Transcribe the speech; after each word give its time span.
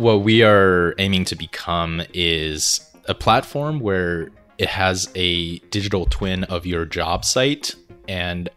What 0.00 0.22
we 0.22 0.42
are 0.42 0.94
aiming 0.96 1.26
to 1.26 1.36
become 1.36 2.00
is 2.14 2.80
a 3.04 3.14
platform 3.14 3.80
where 3.80 4.30
it 4.56 4.70
has 4.70 5.10
a 5.14 5.58
digital 5.58 6.06
twin 6.06 6.44
of 6.44 6.64
your 6.64 6.86
job 6.86 7.22
site 7.22 7.74
and 8.08 8.48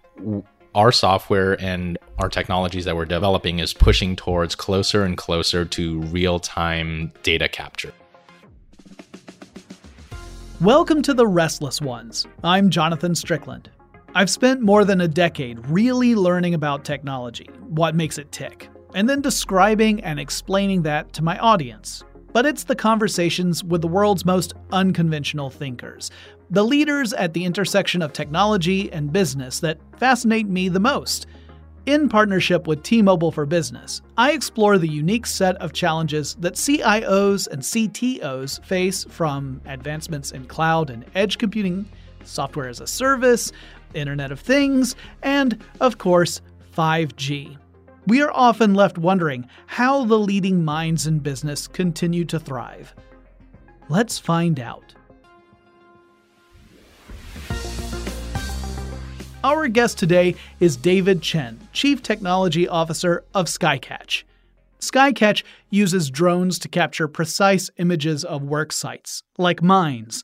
our 0.73 0.93
software 0.93 1.61
and 1.61 1.97
our 2.17 2.29
technologies 2.29 2.85
that 2.85 2.95
we're 2.95 3.03
developing 3.03 3.59
is 3.59 3.73
pushing 3.73 4.15
towards 4.15 4.55
closer 4.55 5.03
and 5.03 5.17
closer 5.17 5.65
to 5.65 5.99
real-time 6.03 7.11
data 7.23 7.49
capture. 7.49 7.91
Welcome 10.61 11.01
to 11.01 11.13
the 11.13 11.27
Restless 11.27 11.81
Ones. 11.81 12.25
I'm 12.45 12.69
Jonathan 12.69 13.15
Strickland. 13.15 13.69
I've 14.15 14.29
spent 14.29 14.61
more 14.61 14.85
than 14.85 15.01
a 15.01 15.09
decade 15.09 15.67
really 15.67 16.15
learning 16.15 16.53
about 16.53 16.85
technology, 16.85 17.49
what 17.67 17.95
makes 17.95 18.17
it 18.17 18.31
tick, 18.31 18.69
and 18.93 19.09
then 19.09 19.21
describing 19.21 20.03
and 20.03 20.19
explaining 20.19 20.83
that 20.83 21.13
to 21.13 21.23
my 21.23 21.37
audience. 21.39 22.03
But 22.31 22.45
it's 22.45 22.63
the 22.63 22.75
conversations 22.75 23.63
with 23.63 23.81
the 23.81 23.87
world's 23.87 24.25
most 24.25 24.53
unconventional 24.71 25.49
thinkers, 25.49 26.09
the 26.49 26.63
leaders 26.63 27.13
at 27.13 27.33
the 27.33 27.45
intersection 27.45 28.01
of 28.01 28.13
technology 28.13 28.91
and 28.91 29.13
business 29.13 29.59
that 29.59 29.79
fascinate 29.97 30.47
me 30.47 30.69
the 30.69 30.79
most. 30.79 31.27
In 31.85 32.07
partnership 32.07 32.65
with 32.65 32.81
T 32.81 33.01
Mobile 33.01 33.31
for 33.31 33.45
Business, 33.45 34.01
I 34.17 34.31
explore 34.31 34.77
the 34.77 34.87
unique 34.87 35.25
set 35.25 35.57
of 35.57 35.73
challenges 35.73 36.35
that 36.39 36.53
CIOs 36.53 37.47
and 37.49 37.61
CTOs 37.61 38.63
face 38.63 39.03
from 39.03 39.61
advancements 39.65 40.31
in 40.31 40.45
cloud 40.45 40.89
and 40.89 41.05
edge 41.13 41.37
computing, 41.37 41.85
software 42.23 42.69
as 42.69 42.79
a 42.79 42.87
service, 42.87 43.51
Internet 43.93 44.31
of 44.31 44.39
Things, 44.39 44.95
and, 45.23 45.61
of 45.81 45.97
course, 45.97 46.41
5G. 46.75 47.57
We 48.05 48.21
are 48.21 48.31
often 48.31 48.73
left 48.73 48.97
wondering 48.97 49.47
how 49.65 50.03
the 50.05 50.19
leading 50.19 50.65
minds 50.65 51.07
in 51.07 51.19
business 51.19 51.67
continue 51.67 52.25
to 52.25 52.39
thrive. 52.39 52.93
Let's 53.89 54.19
find 54.19 54.59
out. 54.59 54.93
Our 59.43 59.67
guest 59.67 59.97
today 59.97 60.35
is 60.59 60.77
David 60.77 61.21
Chen, 61.21 61.59
Chief 61.73 62.01
Technology 62.01 62.67
Officer 62.67 63.23
of 63.33 63.47
Skycatch. 63.47 64.23
Skycatch 64.79 65.43
uses 65.69 66.09
drones 66.09 66.59
to 66.59 66.67
capture 66.67 67.07
precise 67.07 67.69
images 67.77 68.23
of 68.25 68.43
work 68.43 68.71
sites, 68.71 69.23
like 69.37 69.61
mines, 69.61 70.23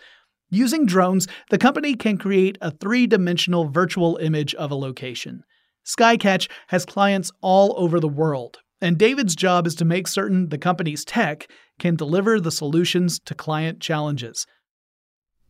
Using 0.51 0.87
drones, 0.87 1.27
the 1.51 1.59
company 1.59 1.93
can 1.93 2.17
create 2.17 2.57
a 2.59 2.71
three 2.71 3.05
dimensional 3.05 3.69
virtual 3.69 4.17
image 4.17 4.55
of 4.55 4.71
a 4.71 4.75
location. 4.75 5.43
Skycatch 5.85 6.49
has 6.67 6.85
clients 6.85 7.31
all 7.41 7.73
over 7.77 7.99
the 7.99 8.07
world, 8.07 8.59
and 8.81 8.97
David's 8.97 9.35
job 9.35 9.67
is 9.67 9.75
to 9.75 9.85
make 9.85 10.07
certain 10.07 10.49
the 10.49 10.57
company's 10.57 11.03
tech 11.05 11.47
can 11.79 11.95
deliver 11.95 12.39
the 12.39 12.51
solutions 12.51 13.19
to 13.25 13.33
client 13.33 13.79
challenges. 13.79 14.45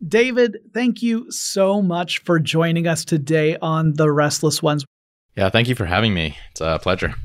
David, 0.05 0.59
thank 0.73 1.01
you 1.01 1.29
so 1.29 1.81
much 1.81 2.19
for 2.19 2.39
joining 2.39 2.87
us 2.87 3.03
today 3.03 3.57
on 3.61 3.93
The 3.95 4.11
Restless 4.11 4.63
Ones. 4.63 4.85
Yeah, 5.35 5.49
thank 5.49 5.67
you 5.67 5.75
for 5.75 5.85
having 5.85 6.13
me. 6.13 6.37
It's 6.51 6.61
a 6.61 6.79
pleasure. 6.81 7.15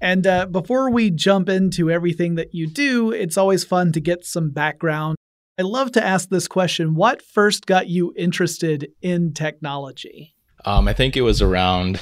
And 0.00 0.26
uh, 0.26 0.46
before 0.46 0.90
we 0.90 1.10
jump 1.10 1.48
into 1.48 1.90
everything 1.90 2.36
that 2.36 2.54
you 2.54 2.66
do, 2.66 3.12
it's 3.12 3.36
always 3.36 3.64
fun 3.64 3.92
to 3.92 4.00
get 4.00 4.24
some 4.24 4.50
background 4.50 5.16
I 5.58 5.62
love 5.62 5.92
to 5.92 6.04
ask 6.04 6.30
this 6.30 6.48
question 6.48 6.94
What 6.94 7.20
first 7.22 7.66
got 7.66 7.86
you 7.86 8.14
interested 8.16 8.88
in 9.02 9.34
technology? 9.34 10.34
Um, 10.64 10.88
I 10.88 10.94
think 10.94 11.16
it 11.16 11.22
was 11.22 11.42
around 11.42 12.00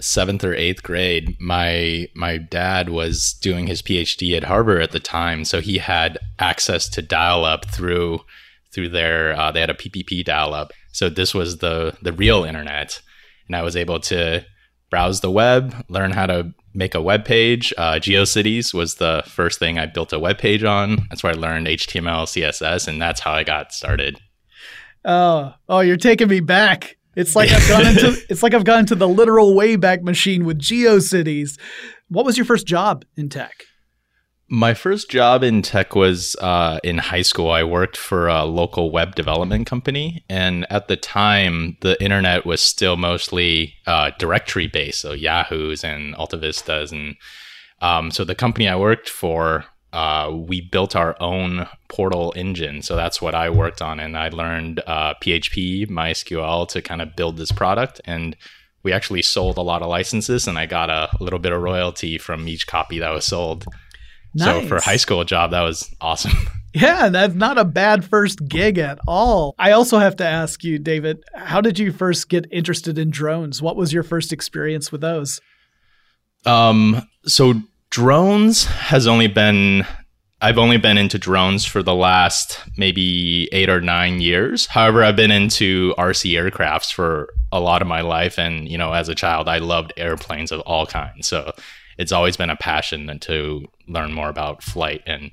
seventh 0.00 0.44
or 0.44 0.54
eighth 0.54 0.82
grade. 0.82 1.36
My 1.40 2.08
my 2.14 2.38
dad 2.38 2.90
was 2.90 3.34
doing 3.40 3.66
his 3.66 3.82
PhD 3.82 4.36
at 4.36 4.44
Harvard 4.44 4.82
at 4.82 4.92
the 4.92 5.00
time, 5.00 5.44
so 5.44 5.60
he 5.60 5.78
had 5.78 6.18
access 6.38 6.88
to 6.90 7.02
dial 7.02 7.44
up 7.44 7.66
through 7.66 8.20
through 8.72 8.90
their 8.90 9.38
uh, 9.38 9.50
they 9.50 9.60
had 9.60 9.70
a 9.70 9.74
PPP 9.74 10.24
dial 10.24 10.54
up. 10.54 10.72
So 10.92 11.08
this 11.08 11.34
was 11.34 11.58
the 11.58 11.96
the 12.02 12.12
real 12.12 12.44
internet, 12.44 13.00
and 13.46 13.56
I 13.56 13.62
was 13.62 13.76
able 13.76 14.00
to 14.00 14.44
browse 14.90 15.20
the 15.20 15.30
web, 15.30 15.84
learn 15.88 16.10
how 16.10 16.26
to 16.26 16.52
make 16.74 16.94
a 16.94 17.02
web 17.02 17.24
page. 17.24 17.72
Uh, 17.78 17.94
GeoCities 17.94 18.74
was 18.74 18.96
the 18.96 19.22
first 19.26 19.58
thing 19.58 19.78
I 19.78 19.86
built 19.86 20.12
a 20.12 20.18
web 20.18 20.38
page 20.38 20.64
on. 20.64 20.98
That's 21.08 21.22
where 21.22 21.32
I 21.32 21.36
learned 21.36 21.66
HTML, 21.66 22.24
CSS, 22.24 22.88
and 22.88 23.00
that's 23.00 23.20
how 23.20 23.32
I 23.32 23.44
got 23.44 23.72
started. 23.72 24.20
Oh, 25.04 25.54
oh, 25.68 25.80
you're 25.80 25.96
taking 25.96 26.28
me 26.28 26.40
back. 26.40 26.96
It's 27.16 27.34
like 27.34 27.50
I've 27.50 27.68
gone 27.68 27.86
into 27.86 28.16
it's 28.28 28.42
like 28.42 28.54
I've 28.54 28.64
gone 28.64 28.80
into 28.80 28.94
the 28.94 29.08
literal 29.08 29.54
wayback 29.54 30.02
machine 30.02 30.44
with 30.44 30.58
GeoCities. 30.58 31.58
What 32.08 32.24
was 32.24 32.36
your 32.36 32.44
first 32.44 32.66
job 32.66 33.04
in 33.16 33.28
tech? 33.28 33.64
My 34.52 34.74
first 34.74 35.08
job 35.08 35.44
in 35.44 35.62
tech 35.62 35.94
was 35.94 36.34
uh, 36.40 36.80
in 36.82 36.98
high 36.98 37.22
school. 37.22 37.52
I 37.52 37.62
worked 37.62 37.96
for 37.96 38.26
a 38.26 38.44
local 38.44 38.90
web 38.90 39.14
development 39.14 39.68
company. 39.68 40.24
And 40.28 40.66
at 40.72 40.88
the 40.88 40.96
time, 40.96 41.76
the 41.82 42.02
internet 42.02 42.44
was 42.44 42.60
still 42.60 42.96
mostly 42.96 43.74
uh, 43.86 44.10
directory 44.18 44.66
based. 44.66 45.02
So 45.02 45.12
Yahoo's 45.12 45.84
and 45.84 46.16
AltaVistas. 46.16 46.90
And 46.90 47.14
um, 47.80 48.10
so 48.10 48.24
the 48.24 48.34
company 48.34 48.66
I 48.66 48.74
worked 48.74 49.08
for, 49.08 49.66
uh, 49.92 50.30
we 50.32 50.60
built 50.60 50.94
our 50.94 51.16
own 51.20 51.66
portal 51.88 52.32
engine. 52.36 52.82
So 52.82 52.96
that's 52.96 53.20
what 53.20 53.34
I 53.34 53.50
worked 53.50 53.82
on. 53.82 53.98
And 53.98 54.16
I 54.16 54.28
learned 54.28 54.80
PHP, 54.86 55.84
uh, 55.84 55.92
MySQL 55.92 56.68
to 56.68 56.82
kind 56.82 57.02
of 57.02 57.16
build 57.16 57.36
this 57.36 57.52
product. 57.52 58.00
And 58.04 58.36
we 58.82 58.92
actually 58.92 59.22
sold 59.22 59.58
a 59.58 59.62
lot 59.62 59.82
of 59.82 59.88
licenses, 59.88 60.48
and 60.48 60.58
I 60.58 60.66
got 60.66 60.88
a 60.88 61.10
little 61.20 61.38
bit 61.38 61.52
of 61.52 61.60
royalty 61.60 62.16
from 62.16 62.48
each 62.48 62.66
copy 62.66 62.98
that 63.00 63.10
was 63.10 63.26
sold. 63.26 63.66
Nice. 64.34 64.62
So 64.62 64.68
for 64.68 64.76
a 64.76 64.82
high 64.82 64.96
school 64.96 65.24
job, 65.24 65.50
that 65.50 65.62
was 65.62 65.94
awesome. 66.00 66.32
Yeah, 66.72 67.08
that's 67.08 67.34
not 67.34 67.58
a 67.58 67.64
bad 67.64 68.04
first 68.04 68.46
gig 68.46 68.78
at 68.78 69.00
all. 69.08 69.56
I 69.58 69.72
also 69.72 69.98
have 69.98 70.14
to 70.18 70.24
ask 70.24 70.62
you, 70.62 70.78
David, 70.78 71.24
how 71.34 71.60
did 71.60 71.80
you 71.80 71.90
first 71.90 72.28
get 72.28 72.46
interested 72.52 72.96
in 72.96 73.10
drones? 73.10 73.60
What 73.60 73.74
was 73.74 73.92
your 73.92 74.04
first 74.04 74.32
experience 74.32 74.92
with 74.92 75.00
those? 75.00 75.40
Um, 76.46 77.08
so 77.26 77.54
drones 77.90 78.64
has 78.64 79.06
only 79.06 79.26
been 79.26 79.84
I've 80.42 80.58
only 80.58 80.78
been 80.78 80.96
into 80.96 81.18
drones 81.18 81.66
for 81.66 81.82
the 81.82 81.94
last 81.94 82.58
maybe 82.78 83.46
8 83.52 83.68
or 83.68 83.82
9 83.82 84.22
years. 84.22 84.64
However, 84.64 85.04
I've 85.04 85.16
been 85.16 85.30
into 85.30 85.92
RC 85.98 86.32
aircrafts 86.32 86.90
for 86.90 87.28
a 87.52 87.60
lot 87.60 87.82
of 87.82 87.88
my 87.88 88.00
life 88.00 88.38
and, 88.38 88.66
you 88.66 88.78
know, 88.78 88.94
as 88.94 89.10
a 89.10 89.14
child 89.14 89.48
I 89.48 89.58
loved 89.58 89.92
airplanes 89.98 90.50
of 90.50 90.60
all 90.60 90.86
kinds. 90.86 91.28
So 91.28 91.52
it's 91.98 92.12
always 92.12 92.38
been 92.38 92.48
a 92.48 92.56
passion 92.56 93.18
to 93.18 93.66
learn 93.86 94.14
more 94.14 94.30
about 94.30 94.62
flight 94.62 95.02
and 95.06 95.30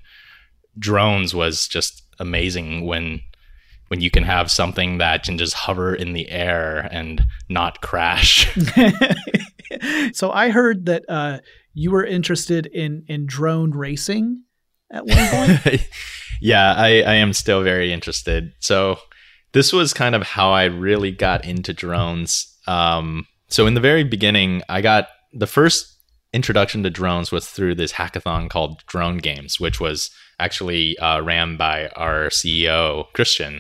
drones 0.78 1.34
was 1.34 1.70
just 1.70 2.04
amazing 2.20 2.86
when 2.86 3.22
when 3.88 4.02
you 4.02 4.12
can 4.12 4.24
have 4.24 4.52
something 4.52 4.98
that 4.98 5.24
can 5.24 5.38
just 5.38 5.54
hover 5.54 5.96
in 5.96 6.12
the 6.12 6.30
air 6.30 6.90
and 6.92 7.24
not 7.48 7.80
crash. 7.80 8.54
so 10.12 10.30
I 10.32 10.50
heard 10.50 10.88
that 10.88 11.04
uh, 11.08 11.40
you 11.78 11.92
were 11.92 12.04
interested 12.04 12.66
in 12.66 13.04
in 13.08 13.28
drone 13.28 13.70
racing 13.70 14.42
at 14.92 15.06
one 15.06 15.28
point. 15.28 15.88
yeah, 16.42 16.74
I, 16.76 17.04
I 17.04 17.14
am 17.16 17.34
still 17.34 17.62
very 17.62 17.94
interested. 17.94 18.52
So 18.60 18.98
this 19.52 19.72
was 19.72 19.94
kind 19.94 20.16
of 20.16 20.24
how 20.24 20.50
I 20.50 20.66
really 20.66 21.12
got 21.12 21.46
into 21.46 21.74
drones. 21.74 22.52
Um, 22.66 23.28
so 23.48 23.68
in 23.68 23.76
the 23.76 23.80
very 23.80 24.04
beginning, 24.04 24.64
I 24.68 24.82
got 24.82 25.10
the 25.32 25.46
first 25.46 25.96
introduction 26.34 26.82
to 26.82 26.90
drones 26.90 27.32
was 27.32 27.48
through 27.48 27.76
this 27.76 27.94
hackathon 27.94 28.50
called 28.50 28.84
Drone 28.88 29.18
Games, 29.18 29.60
which 29.60 29.80
was 29.80 30.10
actually 30.40 30.98
uh, 30.98 31.22
ran 31.22 31.58
by 31.58 31.90
our 31.90 32.30
CEO 32.30 33.06
Christian. 33.14 33.60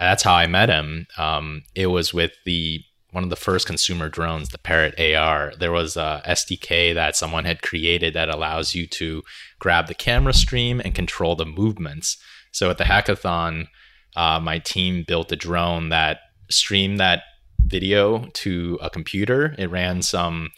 That's 0.00 0.24
how 0.24 0.34
I 0.34 0.48
met 0.48 0.70
him. 0.70 1.06
Um, 1.16 1.62
it 1.76 1.86
was 1.86 2.12
with 2.12 2.32
the 2.44 2.80
one 3.14 3.22
of 3.22 3.30
the 3.30 3.36
first 3.36 3.64
consumer 3.64 4.08
drones, 4.08 4.48
the 4.48 4.58
Parrot 4.58 4.98
AR. 4.98 5.52
There 5.56 5.70
was 5.70 5.96
a 5.96 6.20
SDK 6.26 6.92
that 6.94 7.14
someone 7.14 7.44
had 7.44 7.62
created 7.62 8.12
that 8.14 8.28
allows 8.28 8.74
you 8.74 8.88
to 8.88 9.22
grab 9.60 9.86
the 9.86 9.94
camera 9.94 10.34
stream 10.34 10.80
and 10.80 10.96
control 10.96 11.36
the 11.36 11.46
movements. 11.46 12.18
So 12.50 12.70
at 12.70 12.78
the 12.78 12.84
hackathon, 12.84 13.68
uh, 14.16 14.40
my 14.40 14.58
team 14.58 15.04
built 15.06 15.30
a 15.30 15.36
drone 15.36 15.90
that 15.90 16.18
streamed 16.50 16.98
that 16.98 17.22
video 17.60 18.26
to 18.34 18.78
a 18.82 18.90
computer. 18.90 19.54
It 19.58 19.70
ran 19.70 20.02
some 20.02 20.50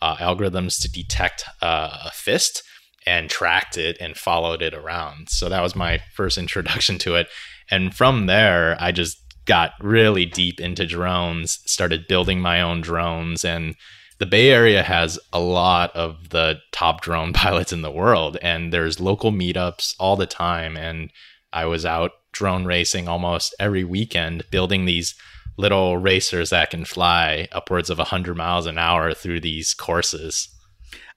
uh, 0.00 0.16
algorithms 0.16 0.80
to 0.80 0.90
detect 0.90 1.44
uh, 1.60 2.04
a 2.06 2.10
fist 2.10 2.62
and 3.06 3.28
tracked 3.28 3.76
it 3.76 3.98
and 4.00 4.16
followed 4.16 4.62
it 4.62 4.72
around. 4.72 5.28
So 5.28 5.50
that 5.50 5.62
was 5.62 5.76
my 5.76 6.00
first 6.14 6.38
introduction 6.38 6.96
to 7.00 7.16
it. 7.16 7.28
And 7.70 7.94
from 7.94 8.26
there, 8.26 8.78
I 8.80 8.92
just 8.92 9.18
got 9.48 9.72
really 9.80 10.26
deep 10.26 10.60
into 10.60 10.86
drones, 10.86 11.58
started 11.64 12.06
building 12.06 12.38
my 12.38 12.60
own 12.60 12.82
drones. 12.82 13.44
And 13.44 13.74
the 14.18 14.26
Bay 14.26 14.50
Area 14.50 14.82
has 14.82 15.18
a 15.32 15.40
lot 15.40 15.90
of 15.96 16.28
the 16.28 16.60
top 16.70 17.00
drone 17.02 17.32
pilots 17.32 17.72
in 17.72 17.82
the 17.82 17.90
world. 17.90 18.36
And 18.42 18.72
there's 18.72 19.00
local 19.00 19.32
meetups 19.32 19.96
all 19.98 20.14
the 20.14 20.26
time. 20.26 20.76
And 20.76 21.10
I 21.52 21.64
was 21.64 21.84
out 21.84 22.12
drone 22.30 22.66
racing 22.66 23.08
almost 23.08 23.54
every 23.58 23.84
weekend, 23.84 24.44
building 24.50 24.84
these 24.84 25.14
little 25.56 25.96
racers 25.96 26.50
that 26.50 26.70
can 26.70 26.84
fly 26.84 27.48
upwards 27.50 27.90
of 27.90 27.98
100 27.98 28.36
miles 28.36 28.66
an 28.66 28.78
hour 28.78 29.12
through 29.14 29.40
these 29.40 29.74
courses. 29.74 30.48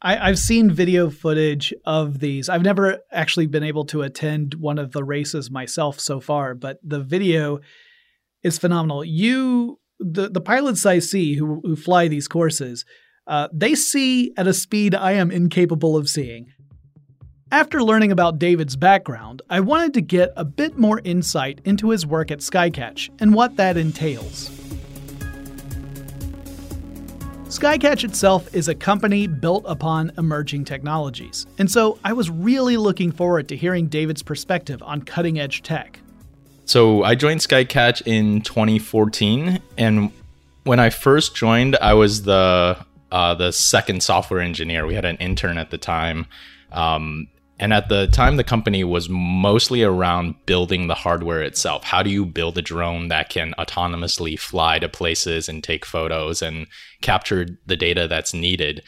I, 0.01 0.16
have 0.30 0.39
seen 0.39 0.72
video 0.72 1.12
footage 1.12 1.74
of 1.86 2.19
these. 2.19 2.50
I've 2.50 2.63
never 2.63 3.00
actually 3.12 3.45
been 3.45 3.62
able 3.62 3.86
to 3.86 4.01
attend 4.01 4.56
one 4.56 4.80
of 4.80 4.94
the 4.94 5.04
races 5.04 5.51
myself 5.51 6.00
so 6.00 6.19
far, 6.19 6.56
but 6.56 6.80
the 6.81 7.01
video 7.01 7.60
is 8.43 8.57
phenomenal. 8.57 9.03
You, 9.03 9.79
the 9.99 10.29
the 10.29 10.41
pilots 10.41 10.85
I 10.85 10.99
see 10.99 11.35
who 11.35 11.61
who 11.63 11.75
fly 11.75 12.07
these 12.07 12.27
courses, 12.27 12.85
uh, 13.27 13.47
they 13.53 13.75
see 13.75 14.33
at 14.38 14.47
a 14.47 14.53
speed 14.53 14.95
I 14.95 15.13
am 15.13 15.31
incapable 15.31 15.95
of 15.95 16.09
seeing. 16.09 16.47
After 17.53 17.83
learning 17.83 18.13
about 18.13 18.39
David's 18.39 18.77
background, 18.77 19.41
I 19.49 19.59
wanted 19.59 19.93
to 19.95 20.01
get 20.01 20.31
a 20.38 20.45
bit 20.45 20.77
more 20.77 21.01
insight 21.03 21.59
into 21.65 21.89
his 21.89 22.05
work 22.05 22.31
at 22.31 22.39
Skycatch 22.39 23.09
and 23.19 23.33
what 23.33 23.57
that 23.57 23.75
entails. 23.75 24.49
Skycatch 27.45 28.05
itself 28.05 28.55
is 28.55 28.69
a 28.69 28.73
company 28.73 29.27
built 29.27 29.65
upon 29.67 30.13
emerging 30.17 30.63
technologies, 30.63 31.45
and 31.57 31.69
so 31.69 31.99
I 32.05 32.13
was 32.13 32.29
really 32.29 32.77
looking 32.77 33.11
forward 33.11 33.49
to 33.49 33.57
hearing 33.57 33.87
David's 33.87 34.23
perspective 34.23 34.81
on 34.81 35.01
cutting 35.01 35.37
edge 35.37 35.61
tech. 35.61 35.99
So 36.71 37.03
I 37.03 37.15
joined 37.15 37.41
Skycatch 37.41 38.03
in 38.06 38.39
2014, 38.44 39.59
and 39.77 40.09
when 40.63 40.79
I 40.79 40.89
first 40.89 41.35
joined, 41.35 41.75
I 41.75 41.95
was 41.95 42.23
the 42.23 42.77
uh, 43.12 43.35
the 43.35 43.51
second 43.51 44.01
software 44.01 44.39
engineer. 44.39 44.88
We 44.88 44.95
had 44.95 45.03
an 45.03 45.18
intern 45.18 45.57
at 45.57 45.69
the 45.69 45.77
time, 45.77 46.27
um, 46.71 47.27
and 47.59 47.73
at 47.73 47.89
the 47.89 48.07
time, 48.07 48.38
the 48.38 48.45
company 48.45 48.85
was 48.85 49.09
mostly 49.09 49.83
around 49.83 50.35
building 50.45 50.88
the 50.88 50.95
hardware 50.95 51.41
itself. 51.44 51.83
How 51.83 52.03
do 52.03 52.09
you 52.09 52.25
build 52.25 52.57
a 52.57 52.62
drone 52.62 53.09
that 53.09 53.27
can 53.27 53.53
autonomously 53.59 54.39
fly 54.39 54.79
to 54.79 54.88
places 54.88 55.50
and 55.50 55.62
take 55.62 55.83
photos 55.85 56.41
and 56.41 56.68
capture 57.01 57.47
the 57.65 57.75
data 57.75 58.07
that's 58.07 58.33
needed? 58.33 58.81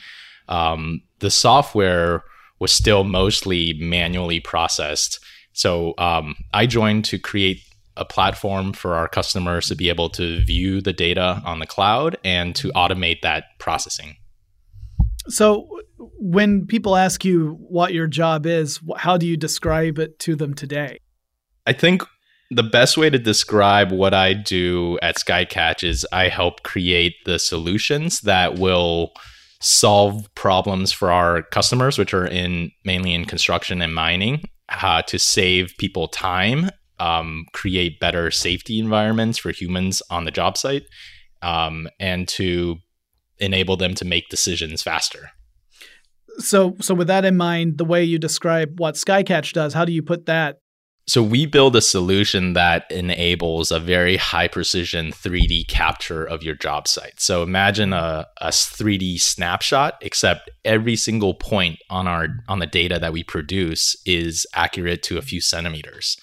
Um, 0.48 1.02
the 1.20 1.30
software 1.30 2.24
was 2.60 2.72
still 2.72 3.04
mostly 3.04 3.74
manually 3.74 4.40
processed. 4.40 5.20
So 5.52 5.94
um, 5.98 6.36
I 6.54 6.66
joined 6.66 7.04
to 7.06 7.20
create 7.20 7.60
a 7.98 8.06
platform 8.06 8.74
for 8.74 8.96
our 8.96 9.08
customers 9.08 9.68
to 9.68 9.76
be 9.76 9.90
able 9.90 10.10
to 10.10 10.44
view 10.44 10.82
the 10.82 10.94
data 10.94 11.42
on 11.46 11.60
the 11.60 11.68
cloud 11.68 12.18
and 12.24 12.56
to 12.56 12.72
automate 12.72 13.22
that 13.22 13.46
processing. 13.60 14.16
So, 15.28 15.68
when 16.20 16.66
people 16.66 16.96
ask 16.96 17.24
you 17.24 17.58
what 17.60 17.94
your 17.94 18.08
job 18.08 18.46
is, 18.46 18.80
how 18.98 19.18
do 19.18 19.26
you 19.26 19.38
describe 19.38 20.00
it 20.00 20.20
to 20.20 20.36
them 20.36 20.54
today? 20.54 20.98
I 21.66 21.74
think 21.74 22.04
the 22.52 22.64
best 22.64 22.98
way 22.98 23.10
to 23.10 23.18
describe 23.18 23.92
what 23.92 24.14
I 24.14 24.34
do 24.34 25.00
at 25.02 25.18
Skycatch 25.18 25.84
is 25.84 26.06
I 26.12 26.30
help 26.30 26.64
create 26.64 27.16
the 27.26 27.40
solutions 27.40 28.22
that 28.22 28.60
will 28.60 29.14
solve 29.62 30.28
problems 30.36 30.92
for 30.92 31.12
our 31.12 31.42
customers, 31.42 31.98
which 31.98 32.14
are 32.14 32.26
in 32.26 32.72
mainly 32.84 33.14
in 33.14 33.26
construction 33.26 33.82
and 33.82 33.96
mining, 33.96 34.44
uh, 34.70 35.02
to 35.04 35.18
save 35.18 35.74
people 35.78 36.08
time, 36.10 36.70
um, 37.04 37.46
create 37.52 38.00
better 38.00 38.32
safety 38.32 38.80
environments 38.80 39.38
for 39.38 39.52
humans 39.52 40.02
on 40.10 40.24
the 40.24 40.32
job 40.32 40.58
site, 40.58 40.84
um, 41.42 41.90
and 42.00 42.30
to 42.30 42.78
enable 43.40 43.76
them 43.76 43.94
to 43.96 44.06
make 44.06 44.30
decisions 44.30 44.82
faster. 44.82 45.32
So, 46.38 46.76
so 46.80 46.96
with 46.96 47.08
that 47.08 47.26
in 47.26 47.36
mind, 47.36 47.78
the 47.78 47.86
way 47.86 48.04
you 48.06 48.18
describe 48.18 48.80
what 48.80 48.96
Skycatch 48.96 49.52
does, 49.52 49.74
how 49.74 49.84
do 49.84 49.92
you 49.92 50.02
put 50.02 50.26
that? 50.28 50.60
So 51.06 51.22
we 51.22 51.46
build 51.46 51.76
a 51.76 51.82
solution 51.82 52.54
that 52.54 52.90
enables 52.90 53.72
a 53.72 53.80
very 53.82 54.16
high 54.16 54.48
precision 54.48 55.12
3D 55.12 55.68
capture 55.68 56.24
of 56.24 56.44
your 56.44 56.56
job 56.56 56.88
site. 56.88 57.20
So 57.20 57.44
imagine 57.44 57.92
a, 57.92 58.26
a 58.40 58.48
3D 58.48 59.20
snapshot, 59.20 59.96
except 60.00 60.50
every 60.64 60.96
single 60.96 61.34
point 61.34 61.80
on 61.90 62.08
our 62.08 62.30
on 62.48 62.60
the 62.60 62.68
data 62.68 63.00
that 63.00 63.12
we 63.12 63.22
produce 63.22 63.98
is 64.06 64.48
accurate 64.56 65.04
to 65.04 65.18
a 65.18 65.22
few 65.22 65.42
centimeters. 65.42 66.16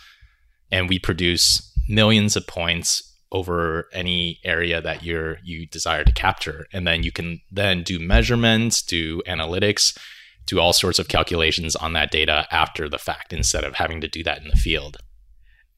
And 0.71 0.89
we 0.89 0.99
produce 0.99 1.73
millions 1.89 2.37
of 2.37 2.47
points 2.47 3.07
over 3.33 3.89
any 3.93 4.41
area 4.45 4.81
that 4.81 5.05
you're 5.05 5.39
you 5.45 5.67
desire 5.67 6.05
to 6.05 6.13
capture. 6.13 6.67
And 6.73 6.87
then 6.87 7.03
you 7.03 7.13
can 7.13 7.41
then 7.51 7.83
do 7.83 7.99
measurements 7.99 8.83
do 8.83 9.23
analytics 9.23 9.97
do 10.47 10.59
all 10.59 10.73
sorts 10.73 10.99
of 10.99 11.07
calculations 11.07 11.77
on 11.77 11.93
that 11.93 12.11
data 12.11 12.47
after 12.51 12.89
the 12.89 12.99
fact 12.99 13.33
instead 13.33 13.63
of 13.63 13.75
having 13.75 14.01
to 14.01 14.09
do 14.09 14.25
that 14.25 14.43
in 14.43 14.49
the 14.49 14.57
field. 14.57 14.97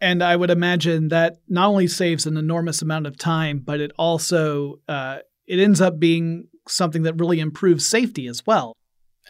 And 0.01 0.23
i 0.23 0.35
would 0.35 0.51
imagine 0.51 1.09
that 1.09 1.37
not 1.49 1.69
only 1.69 1.87
saves 1.87 2.27
an 2.27 2.37
enormous 2.37 2.83
amount 2.83 3.07
of 3.07 3.19
time 3.19 3.59
but 3.59 3.81
it 3.81 3.93
also 3.99 4.81
uh, 4.89 5.19
it 5.47 5.59
ends 5.59 5.81
up 5.81 5.99
being 5.99 6.49
something 6.69 7.03
that 7.03 7.19
really 7.21 7.41
improves 7.41 7.87
safety 7.87 8.27
as 8.27 8.47
well 8.47 8.75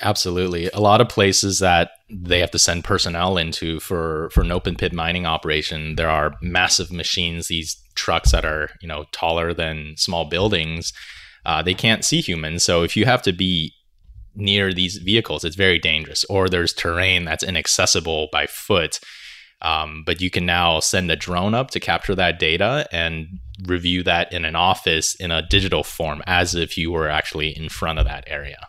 Absolutely. 0.01 0.69
A 0.73 0.81
lot 0.81 1.01
of 1.01 1.09
places 1.09 1.59
that 1.59 1.91
they 2.11 2.41
have 2.41 2.51
to 2.53 2.59
send 2.59 2.85
personnel 2.85 3.37
into 3.37 3.79
for 3.81 4.31
for 4.31 4.41
an 4.41 4.51
open 4.51 4.75
pit 4.75 4.93
mining 4.93 5.27
operation, 5.27 5.97
there 5.97 6.09
are 6.09 6.37
massive 6.41 6.91
machines, 6.91 7.49
these 7.49 7.77
trucks 7.95 8.33
that 8.33 8.45
are, 8.45 8.71
you 8.81 8.89
know, 8.89 9.05
taller 9.13 9.53
than 9.53 9.95
small 9.97 10.25
buildings. 10.25 10.93
Uh, 11.45 11.63
they 11.63 11.75
can't 11.75 12.05
see 12.05 12.21
humans. 12.21 12.63
So 12.63 12.83
if 12.83 12.97
you 12.97 13.05
have 13.05 13.23
to 13.23 13.33
be 13.33 13.75
near 14.35 14.73
these 14.73 14.97
vehicles, 14.97 15.45
it's 15.45 15.57
very 15.57 15.79
dangerous. 15.79 16.25
Or 16.25 16.49
there's 16.49 16.73
terrain 16.73 17.25
that's 17.25 17.43
inaccessible 17.43 18.29
by 18.33 18.47
foot. 18.47 18.99
Um, 19.61 20.03
but 20.05 20.21
you 20.21 20.31
can 20.31 20.47
now 20.47 20.81
send 20.81 21.11
a 21.11 21.17
drone 21.17 21.55
up 21.55 21.71
to 21.73 21.81
capture 21.81 22.17
that 22.17 22.41
data 22.41 22.89
and 22.91 23.39
review 23.67 24.03
that 24.05 24.33
in 24.33 24.45
an 24.45 24.57
office 24.57 25.15
in 25.15 25.31
a 25.31 25.47
digital 25.47 25.85
form 25.85 26.23
as 26.27 26.55
if 26.55 26.77
you 26.77 26.91
were 26.91 27.09
actually 27.09 27.57
in 27.57 27.69
front 27.69 28.01
of 28.01 28.07
that 28.07 28.25
area 28.27 28.69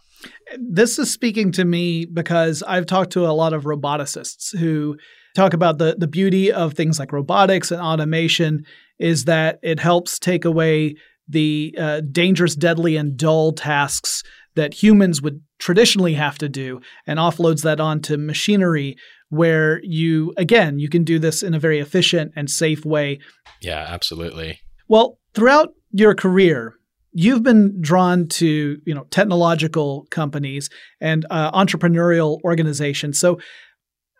this 0.59 1.00
is 1.00 1.11
speaking 1.11 1.51
to 1.53 1.65
me 1.65 2.05
because 2.05 2.63
I've 2.63 2.85
talked 2.85 3.11
to 3.13 3.25
a 3.25 3.31
lot 3.31 3.53
of 3.53 3.63
roboticists 3.63 4.57
who 4.57 4.97
talk 5.35 5.53
about 5.53 5.77
the 5.77 5.95
the 5.97 6.07
beauty 6.07 6.51
of 6.51 6.73
things 6.73 7.00
like 7.00 7.11
robotics 7.11 7.71
and 7.71 7.81
automation 7.81 8.65
is 9.00 9.25
that 9.25 9.59
it 9.63 9.79
helps 9.79 10.19
take 10.19 10.45
away 10.45 10.95
the 11.27 11.75
uh, 11.79 12.01
dangerous, 12.11 12.55
deadly, 12.55 12.95
and 12.95 13.17
dull 13.17 13.53
tasks 13.53 14.23
that 14.55 14.73
humans 14.73 15.21
would 15.21 15.41
traditionally 15.57 16.13
have 16.13 16.38
to 16.38 16.50
do 16.50 16.79
and 17.07 17.17
offloads 17.17 17.63
that 17.63 17.79
onto 17.79 18.17
machinery 18.17 18.95
where 19.29 19.81
you 19.83 20.33
again 20.38 20.77
you 20.77 20.89
can 20.89 21.03
do 21.03 21.17
this 21.17 21.41
in 21.41 21.53
a 21.53 21.59
very 21.59 21.79
efficient 21.79 22.31
and 22.35 22.49
safe 22.49 22.85
way. 22.85 23.19
Yeah, 23.61 23.85
absolutely. 23.88 24.59
Well, 24.88 25.17
throughout 25.33 25.69
your 25.91 26.13
career, 26.13 26.75
you've 27.13 27.44
been 27.44 27.80
drawn 27.81 28.27
to 28.27 28.80
you 28.86 28.94
know 28.94 29.06
technological 29.12 30.07
companies 30.10 30.69
and 31.00 31.25
uh, 31.30 31.51
entrepreneurial 31.51 32.39
organizations 32.44 33.19
so 33.19 33.39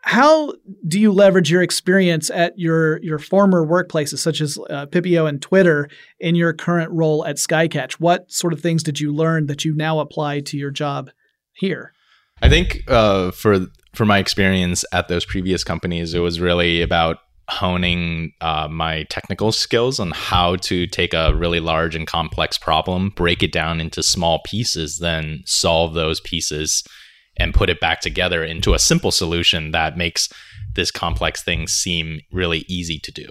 how 0.06 0.52
do 0.86 1.00
you 1.00 1.10
leverage 1.10 1.50
your 1.50 1.62
experience 1.62 2.30
at 2.30 2.52
your 2.58 3.02
your 3.02 3.18
former 3.18 3.66
workplaces 3.66 4.18
such 4.18 4.42
as 4.42 4.58
uh, 4.68 4.84
Pipio 4.86 5.26
and 5.26 5.40
Twitter 5.40 5.88
in 6.20 6.34
your 6.34 6.52
current 6.52 6.90
role 6.90 7.24
at 7.24 7.36
Skycatch? 7.36 7.94
What 7.94 8.30
sort 8.30 8.52
of 8.52 8.60
things 8.60 8.82
did 8.82 9.00
you 9.00 9.14
learn 9.14 9.46
that 9.46 9.64
you 9.64 9.74
now 9.74 10.00
apply 10.00 10.40
to 10.40 10.58
your 10.58 10.70
job 10.70 11.10
here? 11.54 11.94
I 12.42 12.50
think 12.50 12.82
uh, 12.86 13.30
for 13.30 13.66
for 13.94 14.04
my 14.04 14.18
experience 14.18 14.84
at 14.92 15.08
those 15.08 15.24
previous 15.24 15.64
companies, 15.64 16.12
it 16.12 16.18
was 16.18 16.38
really 16.38 16.82
about 16.82 17.18
honing 17.48 18.32
uh, 18.40 18.68
my 18.70 19.04
technical 19.04 19.52
skills 19.52 20.00
on 20.00 20.10
how 20.12 20.56
to 20.56 20.86
take 20.86 21.12
a 21.12 21.34
really 21.34 21.60
large 21.60 21.94
and 21.94 22.06
complex 22.06 22.56
problem, 22.58 23.10
break 23.10 23.42
it 23.42 23.52
down 23.52 23.80
into 23.80 24.02
small 24.02 24.40
pieces, 24.44 24.98
then 24.98 25.42
solve 25.44 25.94
those 25.94 26.20
pieces 26.20 26.82
and 27.36 27.54
put 27.54 27.68
it 27.68 27.80
back 27.80 28.00
together 28.00 28.44
into 28.44 28.74
a 28.74 28.78
simple 28.78 29.10
solution 29.10 29.72
that 29.72 29.96
makes 29.96 30.28
this 30.74 30.90
complex 30.90 31.42
thing 31.42 31.66
seem 31.66 32.20
really 32.32 32.64
easy 32.68 32.98
to 32.98 33.12
do. 33.12 33.26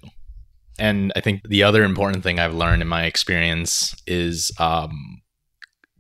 And 0.80 1.12
I 1.16 1.22
think 1.22 1.42
the 1.48 1.64
other 1.64 1.84
important 1.84 2.24
thing 2.24 2.40
I've 2.40 2.56
learned 2.56 2.82
in 2.82 2.88
my 2.88 3.06
experience 3.06 3.96
is 4.08 4.52
um, 4.60 5.22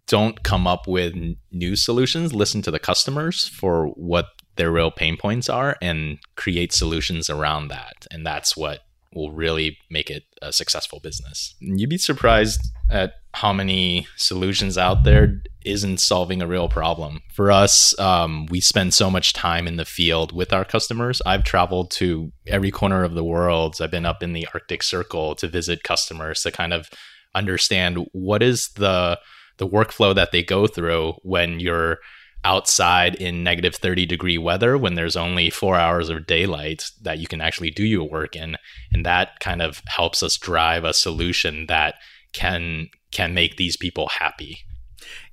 don't 0.08 0.43
come 0.43 0.67
up 0.67 0.88
with 0.88 1.13
new 1.51 1.75
solutions. 1.75 2.34
Listen 2.34 2.62
to 2.63 2.72
the 2.72 2.79
customers 2.79 3.48
for 3.48 3.88
what 3.89 4.25
their 4.56 4.72
real 4.72 4.92
pain 4.92 5.18
points 5.18 5.50
are 5.50 5.78
and 5.82 6.20
create 6.36 6.74
solutions 6.74 7.30
around 7.30 7.70
that. 7.70 8.06
And 8.12 8.26
that's 8.26 8.56
what 8.56 8.82
will 9.14 9.32
really 9.32 9.78
make 9.90 10.10
it 10.10 10.24
a 10.42 10.52
successful 10.52 11.00
business. 11.00 11.56
You'd 11.60 11.90
be 11.90 11.98
surprised 11.98 12.60
at 12.90 13.14
how 13.34 13.54
many 13.54 14.08
solutions 14.18 14.78
out 14.78 15.04
there 15.04 15.42
isn't 15.66 16.00
solving 16.00 16.42
a 16.42 16.48
real 16.48 16.68
problem. 16.68 17.22
For 17.34 17.52
us, 17.52 17.98
um, 18.00 18.46
we 18.48 18.60
spend 18.60 18.94
so 18.94 19.10
much 19.10 19.34
time 19.34 19.68
in 19.68 19.78
the 19.78 19.86
field 19.86 20.32
with 20.32 20.54
our 20.54 20.66
customers. 20.66 21.22
I've 21.26 21.44
traveled 21.44 21.92
to 21.92 22.32
every 22.48 22.72
corner 22.72 23.04
of 23.04 23.14
the 23.14 23.24
world. 23.24 23.78
I've 23.80 23.92
been 23.92 24.06
up 24.06 24.22
in 24.22 24.34
the 24.34 24.48
Arctic 24.54 24.84
Circle 24.84 25.36
to 25.36 25.48
visit 25.48 25.84
customers 25.84 26.44
to 26.44 26.52
kind 26.52 26.74
of 26.74 26.90
understand 27.36 28.08
what 28.12 28.44
is 28.44 28.70
the 28.70 29.20
the 29.58 29.68
workflow 29.68 30.16
that 30.16 30.32
they 30.32 30.42
go 30.42 30.66
through 30.66 31.14
when 31.22 31.60
you're 31.60 32.00
outside 32.46 33.16
in 33.16 33.44
negative 33.44 33.76
30 33.76 34.06
degree 34.06 34.38
weather 34.38 34.78
when 34.78 34.96
there's 34.96 35.16
only 35.16 35.50
four 35.50 35.76
hours 35.76 36.10
of 36.10 36.28
daylight 36.28 36.92
that 37.02 37.20
you 37.20 37.28
can 37.28 37.42
actually 37.42 37.72
do 37.72 37.84
your 37.84 38.08
work 38.08 38.36
in 38.36 38.58
and 38.92 39.06
that 39.06 39.40
kind 39.40 39.62
of 39.62 39.82
helps 39.88 40.22
us 40.22 40.38
drive 40.38 40.84
a 40.84 40.94
solution 40.94 41.66
that 41.68 41.96
can 42.34 42.88
can 43.12 43.34
make 43.34 43.58
these 43.58 43.78
people 43.78 44.08
happy 44.20 44.60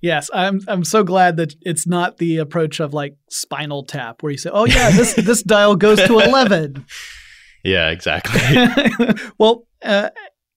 Yes, 0.01 0.31
I'm 0.33 0.61
I'm 0.67 0.85
so 0.85 1.05
glad 1.05 1.37
that 1.37 1.55
it's 1.63 1.87
not 1.87 2.19
the 2.19 2.39
approach 2.39 2.81
of 2.81 2.93
like 2.93 3.17
spinal 3.29 3.85
tap 3.85 4.23
where 4.23 4.33
you 4.33 4.39
say, 4.39 4.51
"Oh 4.53 4.67
yeah, 4.67 4.91
this 4.91 5.15
this 5.17 5.43
dial 5.43 5.77
goes 5.77 5.99
to 5.99 6.19
11." 6.19 6.85
Yeah, 7.63 7.91
exactly. 7.91 8.41
well, 9.39 9.67
uh, 9.83 10.09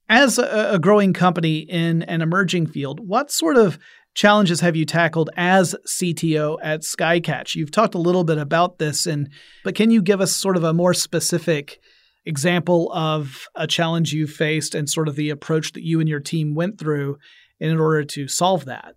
as 0.07 0.38
a, 0.38 0.75
a 0.75 0.79
growing 0.79 1.12
company 1.12 1.57
in 1.57 2.03
an 2.03 2.22
emerging 2.22 2.67
field, 2.67 3.05
what 3.05 3.29
sort 3.29 3.57
of 3.57 3.77
challenges 4.13 4.60
have 4.60 4.75
you 4.75 4.86
tackled 4.86 5.29
as 5.36 5.75
CTO 5.88 6.58
at 6.62 6.82
Skycatch? 6.82 7.55
You've 7.55 7.72
talked 7.72 7.96
a 7.96 8.00
little 8.00 8.24
bit 8.24 8.38
about 8.38 8.77
this 8.77 9.05
and 9.05 9.29
but 9.63 9.75
can 9.75 9.91
you 9.91 10.01
give 10.01 10.22
us 10.22 10.36
sort 10.36 10.58
of 10.58 10.63
a 10.63 10.74
more 10.74 10.93
specific 10.93 11.79
example 12.25 12.91
of 12.93 13.48
a 13.55 13.67
challenge 13.67 14.13
you 14.13 14.27
faced 14.27 14.75
and 14.75 14.89
sort 14.89 15.08
of 15.08 15.15
the 15.15 15.29
approach 15.29 15.74
that 15.74 15.84
you 15.84 16.00
and 16.00 16.08
your 16.08 16.20
team 16.20 16.55
went 16.55 16.79
through 16.79 17.17
in 17.60 17.79
order 17.79 18.03
to 18.03 18.27
solve 18.27 18.65
that? 18.65 18.96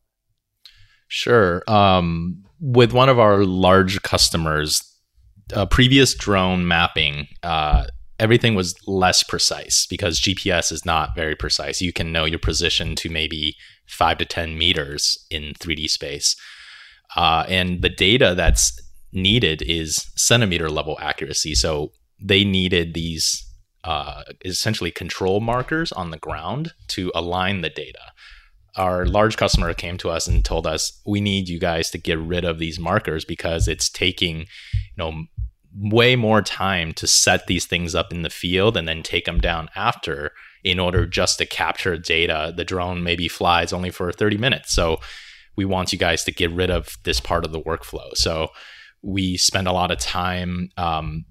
Sure. 1.09 1.63
Um, 1.69 2.45
with 2.61 2.93
one 2.93 3.09
of 3.09 3.19
our 3.19 3.45
large 3.45 4.03
customers, 4.03 4.83
uh, 5.55 5.67
previous 5.67 6.15
drone 6.15 6.67
mapping, 6.67 7.29
uh, 7.43 7.87
everything 8.19 8.55
was 8.55 8.75
less 8.87 9.23
precise 9.23 9.87
because 9.87 10.21
GPS 10.21 10.73
is 10.73 10.85
not 10.85 11.11
very 11.15 11.37
precise. 11.37 11.81
You 11.81 11.93
can 11.93 12.13
know 12.13 12.25
your 12.25 12.39
position 12.39 12.97
to 12.97 13.09
maybe 13.09 13.57
five 13.89 14.19
to 14.19 14.25
10 14.25 14.59
meters 14.59 15.27
in 15.31 15.55
3D 15.55 15.89
space. 15.89 16.37
Uh, 17.15 17.45
and 17.49 17.83
the 17.83 17.89
data 17.89 18.35
that's 18.37 18.81
needed 19.13 19.63
is 19.63 20.11
centimeter 20.17 20.69
level 20.69 20.99
accuracy. 21.01 21.55
So 21.55 21.93
they 22.21 22.45
needed 22.45 22.95
these 22.95 23.45
uh, 23.85 24.23
essentially 24.45 24.91
control 24.91 25.41
markers 25.41 25.93
on 25.93 26.11
the 26.11 26.19
ground 26.19 26.73
to 26.89 27.13
align 27.15 27.61
the 27.61 27.71
data 27.71 28.01
our 28.77 29.07
large 29.07 29.37
customer 29.37 29.73
came 29.73 29.97
to 29.99 30.11
us 30.11 30.27
and 30.27 30.45
told 30.45 30.67
us 30.67 31.01
we 31.07 31.21
need 31.21 31.49
you 31.49 31.59
guys 31.59 31.91
to 31.91 31.99
get 31.99 32.19
rid 32.19 32.45
of 32.45 32.59
these 32.59 32.79
markers 32.79 33.25
because 33.25 33.67
it's 33.67 33.89
taking 33.89 34.41
you 34.41 34.47
know 34.97 35.25
way 35.79 36.17
more 36.17 36.41
time 36.41 36.93
to 36.93 37.07
set 37.07 37.47
these 37.47 37.67
things 37.67 37.95
up 37.95 38.13
in 38.13 38.23
the 38.23 38.31
field 38.31 38.77
and 38.77 38.89
then 38.89 39.03
take 39.03 39.25
them 39.25 39.41
down 39.41 39.69
after 39.75 40.33
in 40.67 40.81
order 40.81 41.07
just 41.07 41.39
to 41.39 41.47
capture 41.47 41.97
data. 41.97 42.53
The 42.55 42.65
drone 42.65 43.05
maybe 43.05 43.29
flies 43.29 43.73
only 43.73 43.91
for 43.91 44.11
30 44.11 44.37
minutes. 44.37 44.73
So 44.73 44.99
we 45.57 45.65
want 45.65 45.93
you 45.93 45.99
guys 45.99 46.25
to 46.25 46.33
get 46.33 46.51
rid 46.51 46.71
of 46.71 46.97
this 47.05 47.21
part 47.21 47.45
of 47.45 47.53
the 47.53 47.61
workflow. 47.61 48.17
So 48.17 48.49
we 49.01 49.37
spend 49.37 49.69
a 49.69 49.73
lot 49.73 49.93
of 49.93 49.99
time 49.99 50.71
um, 50.77 51.25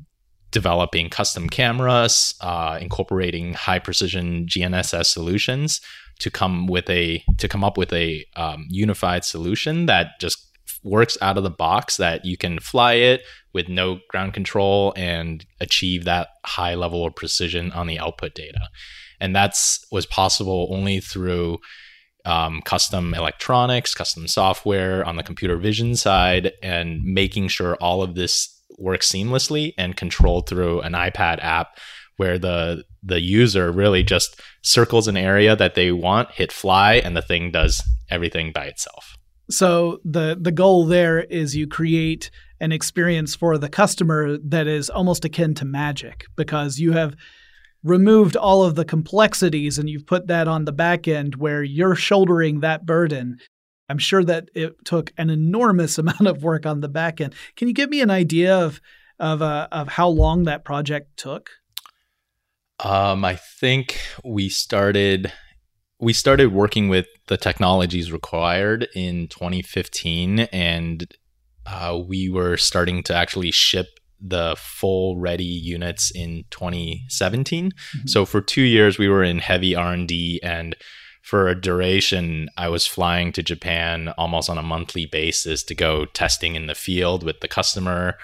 developing 0.52 1.10
custom 1.10 1.50
cameras 1.50 2.34
uh, 2.40 2.80
incorporating 2.80 3.54
high 3.54 3.78
precision 3.78 4.46
gnss 4.48 5.06
solutions 5.06 5.82
to 6.20 6.32
come 6.32 6.66
with 6.66 6.90
a 6.90 7.22
to 7.38 7.50
come 7.50 7.62
up 7.62 7.78
with 7.78 7.92
a 7.92 8.26
um, 8.38 8.66
unified 8.70 9.26
solution 9.26 9.86
that 9.88 10.12
just 10.22 10.50
works 10.82 11.18
out 11.22 11.38
of 11.38 11.44
the 11.44 11.50
box 11.50 11.98
that 11.98 12.24
you 12.24 12.38
can 12.38 12.58
fly 12.60 12.94
it 12.94 13.24
with 13.54 13.68
no 13.68 14.00
ground 14.10 14.34
control 14.34 14.94
and 14.96 15.46
achieve 15.60 16.06
that 16.06 16.30
high 16.46 16.76
level 16.76 17.06
of 17.06 17.14
precision 17.16 17.72
on 17.74 17.88
the 17.88 18.00
output 18.00 18.34
data 18.34 18.70
and 19.26 19.36
that's 19.36 19.86
was 19.92 20.06
possible 20.06 20.70
only 20.72 21.00
through 21.00 21.58
um, 22.26 22.62
custom 22.62 23.14
electronics 23.14 23.94
custom 23.94 24.28
software 24.28 25.04
on 25.06 25.16
the 25.16 25.24
computer 25.24 25.58
vision 25.58 25.96
side 25.96 26.52
and 26.64 27.04
making 27.04 27.48
sure 27.48 27.76
all 27.76 28.02
of 28.02 28.16
this 28.16 28.52
works 28.78 29.12
seamlessly 29.12 29.74
and 29.78 29.96
controlled 29.98 30.48
through 30.48 30.82
an 30.82 30.94
ipad 30.94 31.40
app 31.44 31.78
where 32.18 32.38
the 32.38 32.84
the 33.04 33.22
user 33.22 33.72
really 33.72 34.04
just 34.04 34.42
circles 34.62 35.08
an 35.08 35.18
area 35.18 35.56
that 35.56 35.76
they 35.76 35.92
want, 35.92 36.32
hit 36.32 36.52
fly, 36.52 36.96
and 36.96 37.16
the 37.16 37.22
thing 37.22 37.52
does 37.52 37.84
everything 38.10 38.52
by 38.52 38.66
itself. 38.66 39.18
So 39.50 40.00
the 40.04 40.38
the 40.40 40.52
goal 40.52 40.86
there 40.86 41.22
is 41.24 41.56
you 41.56 41.68
create 41.68 42.32
an 42.60 42.72
experience 42.72 43.36
for 43.36 43.58
the 43.58 43.70
customer 43.70 44.38
that 44.38 44.66
is 44.66 44.90
almost 44.90 45.26
akin 45.26 45.54
to 45.56 45.66
magic 45.66 46.26
because 46.36 46.80
you 46.80 46.94
have 46.94 47.16
removed 47.86 48.36
all 48.36 48.64
of 48.64 48.74
the 48.74 48.84
complexities 48.84 49.78
and 49.78 49.88
you've 49.88 50.08
put 50.08 50.28
that 50.28 50.48
on 50.48 50.66
the 50.66 50.72
back 50.72 51.08
end 51.08 51.36
where 51.36 51.64
you're 51.64 51.96
shouldering 51.96 52.60
that 52.60 52.86
burden. 52.86 53.38
I'm 53.88 54.00
sure 54.00 54.24
that 54.24 54.50
it 54.56 54.84
took 54.84 55.14
an 55.18 55.30
enormous 55.30 55.98
amount 56.00 56.28
of 56.28 56.44
work 56.44 56.66
on 56.66 56.82
the 56.82 56.90
back 56.90 57.22
end. 57.22 57.36
Can 57.56 57.68
you 57.68 57.74
give 57.74 57.90
me 57.90 58.02
an 58.02 58.12
idea 58.12 58.58
of 58.58 58.82
of 59.18 59.42
uh, 59.42 59.70
of 59.72 59.88
how 59.88 60.10
long 60.10 60.44
that 60.44 60.66
project 60.66 61.16
took? 61.16 61.50
Um, 62.84 63.24
I 63.24 63.36
think 63.36 63.98
we 64.26 64.50
started 64.50 65.32
we 66.00 66.12
started 66.12 66.52
working 66.52 66.90
with 66.90 67.06
the 67.28 67.38
technologies 67.38 68.12
required 68.12 68.90
in 68.94 69.28
2015, 69.30 70.40
and 70.40 71.08
uh, 71.66 71.98
we 72.06 72.30
were 72.30 72.58
starting 72.58 73.02
to 73.04 73.16
actually 73.16 73.52
ship 73.52 73.88
the 74.30 74.56
full 74.58 75.18
ready 75.18 75.44
units 75.44 76.12
in 76.12 76.46
2017. 76.50 77.72
Mm-hmm. 77.72 78.08
So 78.08 78.26
for 78.26 78.42
two 78.42 78.62
years, 78.62 78.98
we 78.98 79.08
were 79.08 79.24
in 79.24 79.40
heavy 79.40 79.76
R 79.76 79.94
and 79.94 80.08
D, 80.08 80.40
and 80.44 80.76
for 81.22 81.48
a 81.48 81.60
duration, 81.60 82.50
I 82.56 82.70
was 82.70 82.86
flying 82.86 83.32
to 83.32 83.42
Japan 83.42 84.10
almost 84.18 84.50
on 84.50 84.60
a 84.60 84.64
monthly 84.64 85.06
basis 85.06 85.64
to 85.64 85.76
go 85.76 86.06
testing 86.06 86.56
in 86.56 86.68
the 86.68 86.76
field 86.76 87.24
with 87.24 87.40
the 87.40 87.48
customer 87.48 88.16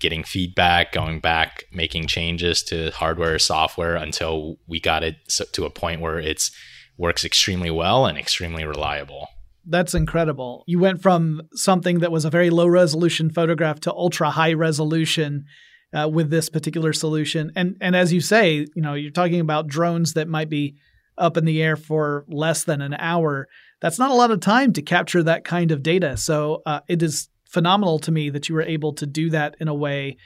getting 0.00 0.24
feedback, 0.24 0.92
going 0.92 1.20
back, 1.20 1.64
making 1.72 2.06
changes 2.06 2.62
to 2.64 2.90
hardware, 2.90 3.38
software 3.38 3.96
until 3.96 4.58
we 4.66 4.80
got 4.80 5.02
it 5.02 5.16
to 5.52 5.64
a 5.64 5.70
point 5.70 6.00
where 6.00 6.18
it's 6.18 6.50
works 6.98 7.24
extremely 7.24 7.70
well 7.70 8.06
and 8.06 8.18
extremely 8.18 8.64
reliable. 8.64 9.28
That's 9.68 9.94
incredible. 9.94 10.64
You 10.66 10.78
went 10.78 11.02
from 11.02 11.42
something 11.52 11.98
that 11.98 12.12
was 12.12 12.24
a 12.24 12.30
very 12.30 12.50
low 12.50 12.68
resolution 12.68 13.30
photograph 13.30 13.80
to 13.80 13.92
ultra 13.92 14.30
high 14.30 14.52
resolution 14.52 15.44
uh, 15.92 16.08
with 16.08 16.30
this 16.30 16.48
particular 16.48 16.92
solution. 16.92 17.52
And 17.56 17.76
and 17.80 17.96
as 17.96 18.12
you 18.12 18.20
say, 18.20 18.66
you 18.74 18.82
know, 18.82 18.94
you're 18.94 19.10
talking 19.10 19.40
about 19.40 19.66
drones 19.66 20.12
that 20.12 20.28
might 20.28 20.48
be 20.48 20.76
up 21.18 21.36
in 21.36 21.44
the 21.44 21.62
air 21.62 21.76
for 21.76 22.24
less 22.28 22.64
than 22.64 22.80
an 22.80 22.94
hour. 22.94 23.48
That's 23.80 23.98
not 23.98 24.10
a 24.10 24.14
lot 24.14 24.30
of 24.30 24.40
time 24.40 24.72
to 24.74 24.82
capture 24.82 25.22
that 25.22 25.44
kind 25.44 25.70
of 25.70 25.82
data. 25.82 26.16
So 26.16 26.62
uh, 26.66 26.80
it 26.88 27.02
is 27.02 27.28
phenomenal 27.48 27.98
to 28.00 28.12
me 28.12 28.30
that 28.30 28.48
you 28.48 28.54
were 28.54 28.62
able 28.62 28.92
to 28.94 29.06
do 29.06 29.30
that 29.30 29.56
in 29.60 29.68
a 29.68 29.74
way 29.74 30.16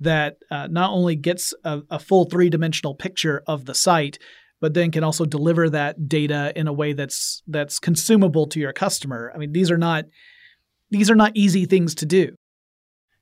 that 0.00 0.38
uh, 0.50 0.68
not 0.68 0.90
only 0.90 1.16
gets 1.16 1.52
a, 1.64 1.80
a 1.90 1.98
full 1.98 2.24
three 2.24 2.48
dimensional 2.48 2.94
picture 2.94 3.42
of 3.46 3.64
the 3.64 3.74
site, 3.74 4.18
but 4.60 4.74
then 4.74 4.90
can 4.90 5.04
also 5.04 5.24
deliver 5.24 5.70
that 5.70 6.08
data 6.08 6.52
in 6.56 6.66
a 6.66 6.72
way 6.72 6.92
that's 6.92 7.42
that's 7.46 7.78
consumable 7.78 8.46
to 8.48 8.60
your 8.60 8.72
customer. 8.72 9.32
I 9.34 9.38
mean, 9.38 9.52
these 9.52 9.70
are 9.70 9.78
not 9.78 10.04
these 10.90 11.10
are 11.10 11.16
not 11.16 11.32
easy 11.34 11.64
things 11.64 11.94
to 11.96 12.06
do. 12.06 12.34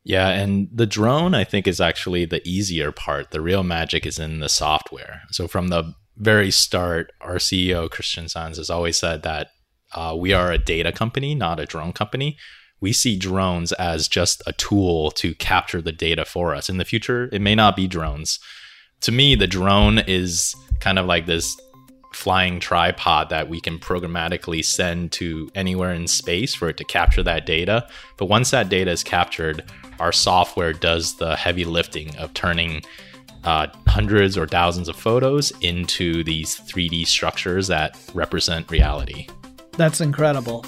Yeah, 0.04 0.28
and 0.28 0.68
the 0.72 0.86
drone 0.86 1.34
I 1.34 1.44
think 1.44 1.66
is 1.66 1.80
actually 1.80 2.24
the 2.24 2.46
easier 2.48 2.92
part. 2.92 3.30
The 3.30 3.40
real 3.40 3.64
magic 3.64 4.06
is 4.06 4.18
in 4.18 4.40
the 4.40 4.48
software. 4.48 5.22
So 5.30 5.48
from 5.48 5.68
the 5.68 5.94
very 6.16 6.50
start, 6.50 7.12
our 7.20 7.36
CEO 7.36 7.90
Christian 7.90 8.28
Sanz 8.28 8.56
has 8.56 8.70
always 8.70 8.96
said 8.96 9.22
that 9.24 9.48
uh, 9.94 10.14
we 10.18 10.32
are 10.32 10.52
a 10.52 10.58
data 10.58 10.92
company, 10.92 11.34
not 11.34 11.60
a 11.60 11.66
drone 11.66 11.92
company 11.92 12.36
we 12.80 12.92
see 12.92 13.16
drones 13.16 13.72
as 13.72 14.08
just 14.08 14.42
a 14.46 14.52
tool 14.52 15.10
to 15.12 15.34
capture 15.34 15.80
the 15.80 15.92
data 15.92 16.24
for 16.24 16.54
us. 16.54 16.68
In 16.68 16.76
the 16.76 16.84
future, 16.84 17.28
it 17.32 17.40
may 17.40 17.54
not 17.54 17.76
be 17.76 17.86
drones. 17.86 18.38
To 19.02 19.12
me, 19.12 19.34
the 19.34 19.46
drone 19.46 19.98
is 20.00 20.54
kind 20.80 20.98
of 20.98 21.06
like 21.06 21.26
this 21.26 21.56
flying 22.12 22.58
tripod 22.58 23.28
that 23.28 23.48
we 23.48 23.60
can 23.60 23.78
programmatically 23.78 24.64
send 24.64 25.12
to 25.12 25.50
anywhere 25.54 25.92
in 25.92 26.06
space 26.06 26.54
for 26.54 26.68
it 26.70 26.78
to 26.78 26.84
capture 26.84 27.22
that 27.22 27.44
data. 27.44 27.86
But 28.16 28.26
once 28.26 28.50
that 28.50 28.70
data 28.70 28.90
is 28.90 29.04
captured, 29.04 29.62
our 30.00 30.12
software 30.12 30.72
does 30.72 31.16
the 31.16 31.36
heavy 31.36 31.66
lifting 31.66 32.16
of 32.16 32.32
turning 32.32 32.82
uh, 33.44 33.68
hundreds 33.86 34.36
or 34.36 34.46
thousands 34.46 34.88
of 34.88 34.96
photos 34.96 35.52
into 35.60 36.24
these 36.24 36.58
3D 36.60 37.06
structures 37.06 37.68
that 37.68 37.98
represent 38.14 38.70
reality. 38.70 39.28
That's 39.72 40.00
incredible. 40.00 40.64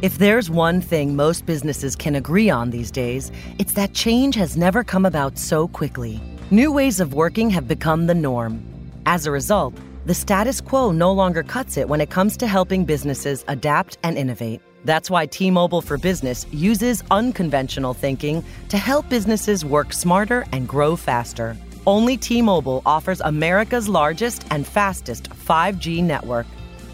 If 0.00 0.18
there's 0.18 0.48
one 0.48 0.80
thing 0.80 1.16
most 1.16 1.44
businesses 1.44 1.96
can 1.96 2.14
agree 2.14 2.48
on 2.48 2.70
these 2.70 2.92
days, 2.92 3.32
it's 3.58 3.72
that 3.72 3.94
change 3.94 4.36
has 4.36 4.56
never 4.56 4.84
come 4.84 5.04
about 5.04 5.36
so 5.36 5.66
quickly. 5.66 6.20
New 6.52 6.70
ways 6.70 7.00
of 7.00 7.14
working 7.14 7.50
have 7.50 7.66
become 7.66 8.06
the 8.06 8.14
norm. 8.14 8.62
As 9.06 9.26
a 9.26 9.32
result, 9.32 9.74
the 10.06 10.14
status 10.14 10.60
quo 10.60 10.92
no 10.92 11.12
longer 11.12 11.42
cuts 11.42 11.76
it 11.76 11.88
when 11.88 12.00
it 12.00 12.10
comes 12.10 12.36
to 12.36 12.46
helping 12.46 12.84
businesses 12.84 13.44
adapt 13.48 13.98
and 14.04 14.16
innovate. 14.16 14.60
That's 14.84 15.10
why 15.10 15.26
T 15.26 15.50
Mobile 15.50 15.82
for 15.82 15.98
Business 15.98 16.46
uses 16.52 17.02
unconventional 17.10 17.92
thinking 17.92 18.44
to 18.68 18.78
help 18.78 19.08
businesses 19.08 19.64
work 19.64 19.92
smarter 19.92 20.44
and 20.52 20.68
grow 20.68 20.94
faster. 20.94 21.56
Only 21.88 22.16
T 22.16 22.40
Mobile 22.40 22.82
offers 22.86 23.20
America's 23.22 23.88
largest 23.88 24.46
and 24.52 24.64
fastest 24.64 25.28
5G 25.30 26.04
network 26.04 26.46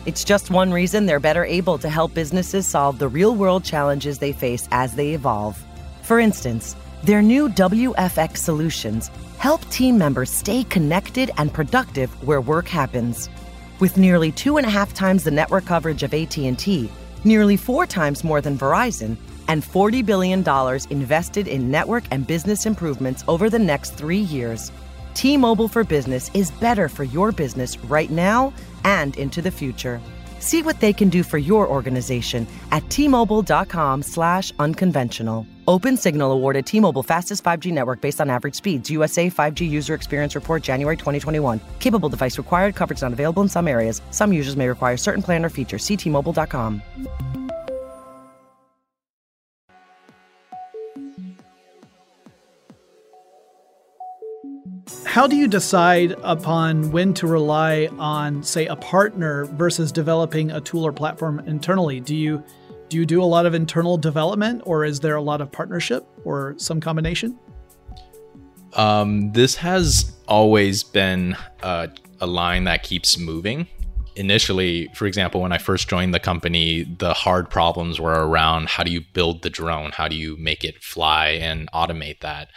it's 0.06 0.24
just 0.24 0.50
one 0.50 0.72
reason 0.72 1.06
they're 1.06 1.20
better 1.20 1.44
able 1.44 1.78
to 1.78 1.88
help 1.88 2.12
businesses 2.12 2.66
solve 2.68 2.98
the 2.98 3.08
real 3.08 3.34
world 3.34 3.64
challenges 3.64 4.18
they 4.18 4.32
face 4.32 4.68
as 4.70 4.94
they 4.94 5.14
evolve. 5.14 5.62
For 6.02 6.18
instance, 6.20 6.76
their 7.02 7.22
new 7.22 7.48
WFX 7.48 8.38
solutions 8.38 9.10
help 9.38 9.68
team 9.70 9.96
members 9.98 10.30
stay 10.30 10.64
connected 10.64 11.30
and 11.38 11.52
productive 11.52 12.10
where 12.26 12.40
work 12.40 12.68
happens. 12.68 13.28
With 13.80 13.96
nearly 13.96 14.32
two 14.32 14.56
and 14.56 14.66
a 14.66 14.70
half 14.70 14.94
times 14.94 15.24
the 15.24 15.30
network 15.30 15.64
coverage 15.64 16.02
of 16.02 16.14
AT&T, 16.14 16.90
nearly 17.24 17.56
four 17.56 17.86
times 17.86 18.24
more 18.24 18.40
than 18.40 18.58
Verizon, 18.58 19.16
and 19.48 19.62
$40 19.62 20.04
billion 20.04 20.44
invested 20.90 21.48
in 21.48 21.70
network 21.70 22.04
and 22.10 22.26
business 22.26 22.66
improvements 22.66 23.24
over 23.28 23.50
the 23.50 23.58
next 23.58 23.90
three 23.94 24.18
years, 24.18 24.70
T-Mobile 25.14 25.68
for 25.68 25.84
Business 25.84 26.30
is 26.34 26.50
better 26.50 26.88
for 26.88 27.04
your 27.04 27.32
business 27.32 27.78
right 27.84 28.10
now 28.10 28.52
and 28.84 29.16
into 29.16 29.40
the 29.40 29.50
future. 29.50 30.00
See 30.40 30.62
what 30.62 30.80
they 30.80 30.92
can 30.92 31.08
do 31.08 31.22
for 31.22 31.38
your 31.38 31.66
organization 31.66 32.46
at 32.70 32.88
T-Mobile.com 32.90 34.02
slash 34.02 34.52
unconventional. 34.58 35.46
Open 35.66 35.96
Signal 35.96 36.32
awarded 36.32 36.66
T-Mobile 36.66 37.02
fastest 37.02 37.42
5G 37.42 37.72
network 37.72 38.02
based 38.02 38.20
on 38.20 38.28
average 38.28 38.54
speeds. 38.54 38.90
USA 38.90 39.30
5G 39.30 39.68
user 39.68 39.94
experience 39.94 40.34
report 40.34 40.62
January 40.62 40.96
2021. 40.96 41.58
Capable 41.78 42.10
device 42.10 42.36
required. 42.36 42.74
Coverage 42.74 43.00
not 43.00 43.14
available 43.14 43.42
in 43.42 43.48
some 43.48 43.66
areas. 43.66 44.02
Some 44.10 44.34
users 44.34 44.56
may 44.56 44.68
require 44.68 44.98
certain 44.98 45.22
plan 45.22 45.44
or 45.44 45.48
feature. 45.48 45.78
See 45.78 45.96
T-Mobile.com. 45.96 46.82
How 55.14 55.28
do 55.28 55.36
you 55.36 55.46
decide 55.46 56.16
upon 56.24 56.90
when 56.90 57.14
to 57.14 57.28
rely 57.28 57.88
on, 58.00 58.42
say, 58.42 58.66
a 58.66 58.74
partner 58.74 59.44
versus 59.44 59.92
developing 59.92 60.50
a 60.50 60.60
tool 60.60 60.84
or 60.84 60.92
platform 60.92 61.38
internally? 61.46 62.00
Do 62.00 62.16
you 62.16 62.42
do 62.88 62.96
you 62.96 63.06
do 63.06 63.22
a 63.22 63.24
lot 63.24 63.46
of 63.46 63.54
internal 63.54 63.96
development, 63.96 64.62
or 64.64 64.84
is 64.84 64.98
there 64.98 65.14
a 65.14 65.22
lot 65.22 65.40
of 65.40 65.52
partnership, 65.52 66.04
or 66.24 66.56
some 66.58 66.80
combination? 66.80 67.38
Um, 68.72 69.30
this 69.30 69.54
has 69.54 70.16
always 70.26 70.82
been 70.82 71.36
a, 71.62 71.90
a 72.20 72.26
line 72.26 72.64
that 72.64 72.82
keeps 72.82 73.16
moving. 73.16 73.68
Initially, 74.16 74.88
for 74.96 75.06
example, 75.06 75.40
when 75.42 75.52
I 75.52 75.58
first 75.58 75.88
joined 75.88 76.12
the 76.12 76.18
company, 76.18 76.82
the 76.82 77.14
hard 77.14 77.48
problems 77.48 78.00
were 78.00 78.26
around 78.26 78.68
how 78.68 78.82
do 78.82 78.90
you 78.90 79.02
build 79.12 79.42
the 79.42 79.50
drone, 79.50 79.92
how 79.92 80.08
do 80.08 80.16
you 80.16 80.36
make 80.38 80.64
it 80.64 80.82
fly 80.82 81.28
and 81.28 81.70
automate 81.70 82.18
that. 82.18 82.48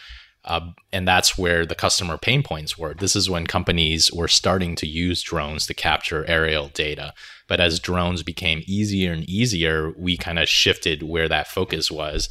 Uh, 0.48 0.72
and 0.94 1.06
that's 1.06 1.38
where 1.38 1.66
the 1.66 1.76
customer 1.76 2.18
pain 2.18 2.42
points 2.42 2.78
were. 2.78 2.94
This 2.94 3.16
is 3.16 3.30
when 3.30 3.46
companies 3.46 4.12
were 4.14 4.30
starting 4.30 4.76
to 4.76 4.88
use 4.88 5.22
drones 5.22 5.68
to 5.68 5.74
capture 5.74 6.26
aerial 6.28 6.70
data. 6.70 7.14
But 7.48 7.60
as 7.60 7.82
drones 7.82 8.24
became 8.24 8.64
easier 8.66 9.12
and 9.12 9.30
easier, 9.30 9.94
we 9.98 10.16
kind 10.16 10.40
of 10.40 10.48
shifted 10.48 11.04
where 11.04 11.28
that 11.28 11.48
focus 11.48 11.92
was 11.92 12.30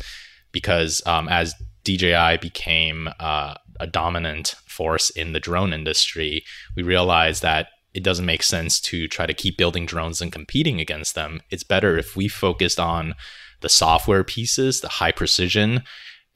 because 0.50 1.02
um, 1.06 1.28
as 1.28 1.54
DJI 1.84 2.38
became 2.40 3.10
uh, 3.20 3.54
a 3.78 3.86
dominant 3.86 4.54
force 4.66 5.10
in 5.10 5.32
the 5.32 5.40
drone 5.40 5.74
industry, 5.74 6.42
we 6.74 6.82
realized 6.82 7.42
that 7.42 7.68
it 7.92 8.02
doesn't 8.02 8.26
make 8.26 8.42
sense 8.42 8.80
to 8.80 9.08
try 9.08 9.26
to 9.26 9.34
keep 9.34 9.58
building 9.58 9.84
drones 9.84 10.22
and 10.22 10.32
competing 10.32 10.80
against 10.80 11.14
them. 11.14 11.42
It's 11.50 11.64
better 11.64 11.98
if 11.98 12.16
we 12.16 12.28
focused 12.28 12.80
on 12.80 13.14
the 13.60 13.68
software 13.68 14.24
pieces, 14.24 14.80
the 14.80 14.88
high 14.88 15.12
precision, 15.12 15.82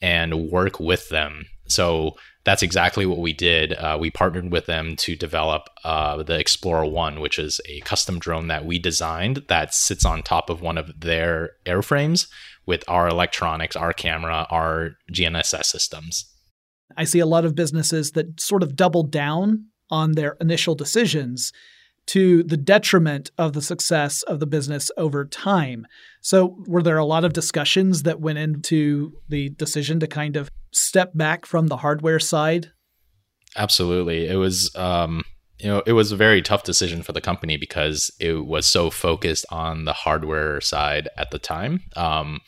and 0.02 0.50
work 0.50 0.78
with 0.78 1.08
them 1.08 1.46
so 1.70 2.16
that's 2.44 2.62
exactly 2.62 3.04
what 3.04 3.18
we 3.18 3.32
did. 3.32 3.74
Uh, 3.74 3.98
we 4.00 4.10
partnered 4.10 4.50
with 4.50 4.66
them 4.66 4.96
to 4.96 5.14
develop 5.14 5.68
uh, 5.84 6.22
the 6.22 6.38
Explorer 6.38 6.86
One, 6.86 7.20
which 7.20 7.38
is 7.38 7.60
a 7.68 7.80
custom 7.80 8.18
drone 8.18 8.48
that 8.48 8.64
we 8.64 8.78
designed 8.78 9.44
that 9.48 9.74
sits 9.74 10.04
on 10.04 10.22
top 10.22 10.48
of 10.48 10.62
one 10.62 10.78
of 10.78 11.00
their 11.00 11.50
airframes 11.66 12.28
with 12.66 12.82
our 12.88 13.08
electronics, 13.08 13.76
our 13.76 13.92
camera, 13.92 14.46
our 14.50 14.92
GNSS 15.12 15.66
systems. 15.66 16.26
I 16.96 17.04
see 17.04 17.18
a 17.18 17.26
lot 17.26 17.44
of 17.44 17.54
businesses 17.54 18.12
that 18.12 18.40
sort 18.40 18.62
of 18.62 18.74
double 18.74 19.02
down 19.02 19.66
on 19.90 20.12
their 20.12 20.36
initial 20.40 20.74
decisions 20.74 21.52
to 22.10 22.42
the 22.42 22.56
detriment 22.56 23.30
of 23.38 23.52
the 23.52 23.62
success 23.62 24.22
of 24.24 24.40
the 24.40 24.46
business 24.46 24.90
over 24.96 25.24
time. 25.24 25.86
So, 26.20 26.56
were 26.66 26.82
there 26.82 26.98
a 26.98 27.04
lot 27.04 27.24
of 27.24 27.32
discussions 27.32 28.02
that 28.02 28.20
went 28.20 28.38
into 28.38 29.12
the 29.28 29.50
decision 29.50 30.00
to 30.00 30.08
kind 30.08 30.36
of 30.36 30.50
step 30.72 31.12
back 31.14 31.46
from 31.46 31.68
the 31.68 31.76
hardware 31.76 32.18
side? 32.18 32.72
Absolutely. 33.56 34.26
It 34.26 34.34
was, 34.34 34.74
um, 34.74 35.22
you 35.60 35.68
know, 35.68 35.82
it 35.86 35.92
was 35.92 36.10
a 36.10 36.16
very 36.16 36.42
tough 36.42 36.64
decision 36.64 37.02
for 37.02 37.12
the 37.12 37.20
company 37.20 37.56
because 37.56 38.10
it 38.18 38.44
was 38.44 38.66
so 38.66 38.90
focused 38.90 39.46
on 39.52 39.84
the 39.84 39.92
hardware 39.92 40.60
side 40.60 41.08
at 41.16 41.30
the 41.30 41.38
time. 41.38 41.82
Um, 41.94 42.40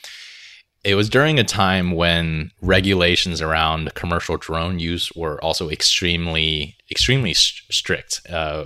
it 0.82 0.96
was 0.96 1.08
during 1.08 1.38
a 1.38 1.44
time 1.44 1.92
when 1.92 2.50
regulations 2.60 3.40
around 3.40 3.94
commercial 3.94 4.36
drone 4.36 4.80
use 4.80 5.12
were 5.12 5.42
also 5.42 5.70
extremely, 5.70 6.76
extremely 6.90 7.32
strict. 7.34 8.22
Uh, 8.28 8.64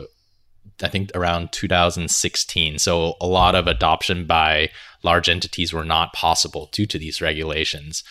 I 0.82 0.88
think 0.88 1.10
around 1.14 1.52
2016. 1.52 2.78
So 2.78 3.14
a 3.20 3.26
lot 3.26 3.54
of 3.54 3.66
adoption 3.66 4.26
by 4.26 4.70
large 5.02 5.28
entities 5.28 5.72
were 5.72 5.84
not 5.84 6.12
possible 6.12 6.68
due 6.72 6.86
to 6.86 6.98
these 6.98 7.20
regulations. 7.20 8.04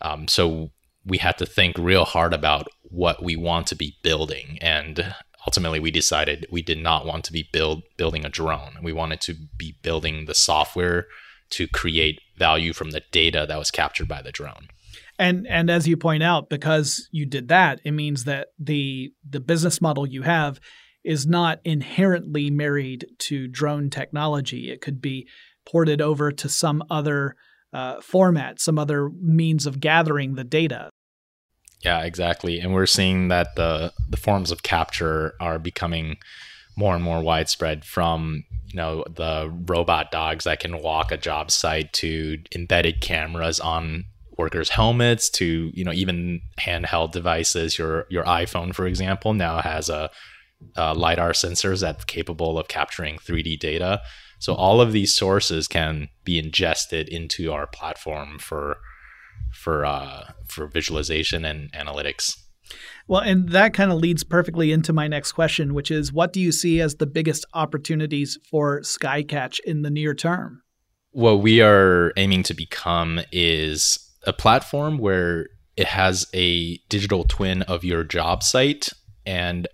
Um, 0.00 0.26
so 0.26 0.70
we 1.04 1.18
had 1.18 1.38
to 1.38 1.46
think 1.46 1.76
real 1.78 2.04
hard 2.04 2.32
about 2.32 2.68
what 2.82 3.22
we 3.22 3.36
want 3.36 3.66
to 3.68 3.76
be 3.76 3.96
building, 4.02 4.58
and 4.60 5.14
ultimately 5.46 5.80
we 5.80 5.90
decided 5.90 6.46
we 6.50 6.62
did 6.62 6.78
not 6.78 7.06
want 7.06 7.24
to 7.24 7.32
be 7.32 7.48
build 7.52 7.82
building 7.96 8.24
a 8.24 8.28
drone. 8.28 8.78
We 8.82 8.92
wanted 8.92 9.20
to 9.22 9.34
be 9.56 9.76
building 9.82 10.26
the 10.26 10.34
software 10.34 11.06
to 11.50 11.66
create 11.68 12.20
value 12.36 12.72
from 12.72 12.90
the 12.90 13.02
data 13.10 13.44
that 13.48 13.58
was 13.58 13.70
captured 13.70 14.08
by 14.08 14.22
the 14.22 14.32
drone. 14.32 14.68
And 15.18 15.46
and 15.46 15.68
as 15.70 15.86
you 15.86 15.96
point 15.96 16.22
out, 16.22 16.48
because 16.48 17.08
you 17.12 17.26
did 17.26 17.48
that, 17.48 17.80
it 17.84 17.92
means 17.92 18.24
that 18.24 18.48
the 18.58 19.12
the 19.28 19.40
business 19.40 19.80
model 19.80 20.06
you 20.06 20.22
have 20.22 20.60
is 21.04 21.26
not 21.26 21.60
inherently 21.64 22.50
married 22.50 23.06
to 23.18 23.48
drone 23.48 23.90
technology. 23.90 24.70
It 24.70 24.80
could 24.80 25.00
be 25.00 25.26
ported 25.66 26.00
over 26.00 26.30
to 26.32 26.48
some 26.48 26.82
other 26.90 27.36
uh, 27.72 28.00
format, 28.00 28.60
some 28.60 28.78
other 28.78 29.10
means 29.20 29.66
of 29.66 29.80
gathering 29.80 30.34
the 30.34 30.44
data. 30.44 30.90
Yeah, 31.82 32.02
exactly. 32.02 32.60
And 32.60 32.74
we're 32.74 32.86
seeing 32.86 33.28
that 33.28 33.54
the 33.56 33.92
the 34.08 34.16
forms 34.16 34.50
of 34.50 34.62
capture 34.62 35.34
are 35.40 35.58
becoming 35.58 36.18
more 36.76 36.94
and 36.94 37.02
more 37.02 37.22
widespread 37.22 37.84
from 37.84 38.44
you 38.66 38.76
know 38.76 39.04
the 39.08 39.52
robot 39.66 40.10
dogs 40.10 40.44
that 40.44 40.60
can 40.60 40.82
walk 40.82 41.10
a 41.10 41.16
job 41.16 41.50
site 41.50 41.92
to 41.94 42.38
embedded 42.54 43.00
cameras 43.00 43.60
on 43.60 44.04
workers 44.38 44.70
helmets 44.70 45.28
to 45.28 45.70
you 45.74 45.84
know 45.84 45.92
even 45.92 46.40
handheld 46.58 47.12
devices 47.12 47.78
your 47.78 48.06
your 48.08 48.24
iphone 48.24 48.74
for 48.74 48.86
example 48.86 49.34
now 49.34 49.60
has 49.60 49.88
a 49.88 50.08
uh, 50.76 50.94
lidar 50.94 51.32
sensors 51.32 51.80
that's 51.80 52.04
capable 52.04 52.58
of 52.58 52.68
capturing 52.68 53.16
3D 53.16 53.58
data. 53.58 54.00
So 54.38 54.54
all 54.54 54.80
of 54.80 54.92
these 54.92 55.14
sources 55.14 55.68
can 55.68 56.08
be 56.24 56.38
ingested 56.38 57.08
into 57.08 57.52
our 57.52 57.66
platform 57.66 58.38
for 58.38 58.78
for 59.52 59.84
uh, 59.84 60.32
for 60.46 60.66
visualization 60.66 61.44
and 61.44 61.72
analytics. 61.72 62.36
Well, 63.08 63.20
and 63.20 63.48
that 63.50 63.74
kind 63.74 63.90
of 63.90 63.98
leads 63.98 64.22
perfectly 64.22 64.70
into 64.70 64.92
my 64.92 65.08
next 65.08 65.32
question, 65.32 65.74
which 65.74 65.90
is 65.90 66.12
what 66.12 66.32
do 66.32 66.40
you 66.40 66.52
see 66.52 66.80
as 66.80 66.96
the 66.96 67.06
biggest 67.06 67.44
opportunities 67.52 68.38
for 68.48 68.80
Skycatch 68.80 69.58
in 69.60 69.82
the 69.82 69.90
near 69.90 70.14
term? 70.14 70.62
What 71.10 71.40
we 71.42 71.60
are 71.60 72.12
aiming 72.16 72.44
to 72.44 72.54
become 72.54 73.20
is 73.32 73.98
a 74.26 74.32
platform 74.32 74.98
where 74.98 75.48
it 75.76 75.88
has 75.88 76.26
a 76.34 76.76
digital 76.88 77.24
twin 77.24 77.62
of 77.62 77.84
your 77.84 78.04
job 78.04 78.42
site 78.42 78.90
and 79.26 79.66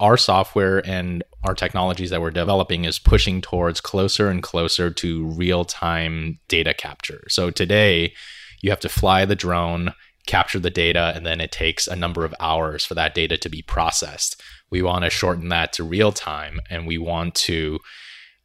our 0.00 0.16
software 0.16 0.84
and 0.86 1.22
our 1.44 1.54
technologies 1.54 2.10
that 2.10 2.20
we're 2.20 2.30
developing 2.30 2.84
is 2.84 2.98
pushing 2.98 3.40
towards 3.40 3.80
closer 3.80 4.28
and 4.28 4.42
closer 4.42 4.90
to 4.90 5.26
real 5.26 5.64
time 5.64 6.40
data 6.48 6.74
capture. 6.74 7.22
So 7.28 7.50
today, 7.50 8.14
you 8.62 8.70
have 8.70 8.80
to 8.80 8.88
fly 8.88 9.24
the 9.24 9.36
drone, 9.36 9.94
capture 10.26 10.58
the 10.58 10.70
data, 10.70 11.12
and 11.14 11.24
then 11.24 11.40
it 11.40 11.52
takes 11.52 11.86
a 11.86 11.96
number 11.96 12.24
of 12.24 12.34
hours 12.40 12.84
for 12.84 12.94
that 12.94 13.14
data 13.14 13.36
to 13.38 13.48
be 13.48 13.62
processed. 13.62 14.40
We 14.70 14.82
want 14.82 15.04
to 15.04 15.10
shorten 15.10 15.48
that 15.50 15.72
to 15.74 15.84
real 15.84 16.12
time, 16.12 16.60
and 16.68 16.86
we 16.86 16.98
want 16.98 17.34
to 17.36 17.78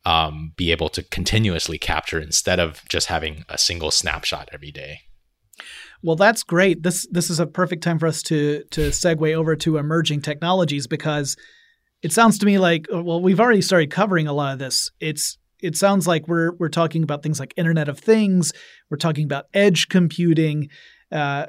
um, 0.05 0.53
be 0.55 0.71
able 0.71 0.89
to 0.89 1.03
continuously 1.03 1.77
capture 1.77 2.19
instead 2.19 2.59
of 2.59 2.83
just 2.89 3.07
having 3.07 3.43
a 3.49 3.57
single 3.57 3.91
snapshot 3.91 4.49
every 4.53 4.71
day. 4.71 4.99
Well, 6.05 6.15
that's 6.15 6.43
great. 6.43 6.83
This 6.83 7.07
this 7.09 7.31
is 7.31 7.39
a 7.39 7.47
perfect 7.47 7.83
time 7.83 7.97
for 7.97 8.05
us 8.05 8.21
to 8.23 8.63
to 8.69 8.89
segue 8.89 9.35
over 9.35 9.55
to 9.55 9.77
emerging 9.77 10.21
technologies 10.21 10.85
because 10.85 11.35
it 12.03 12.13
sounds 12.13 12.37
to 12.37 12.45
me 12.45 12.59
like 12.59 12.85
uh, 12.93 13.01
well, 13.01 13.19
we've 13.19 13.39
already 13.39 13.63
started 13.63 13.89
covering 13.89 14.27
a 14.27 14.33
lot 14.33 14.53
of 14.53 14.59
this. 14.59 14.91
It's 14.99 15.39
it 15.63 15.75
sounds 15.75 16.05
like 16.05 16.27
we're 16.27 16.51
we're 16.59 16.69
talking 16.69 17.01
about 17.01 17.23
things 17.23 17.39
like 17.39 17.55
Internet 17.57 17.89
of 17.89 17.97
Things. 17.97 18.53
We're 18.91 18.97
talking 18.97 19.25
about 19.25 19.45
edge 19.51 19.89
computing. 19.89 20.69
Uh, 21.11 21.47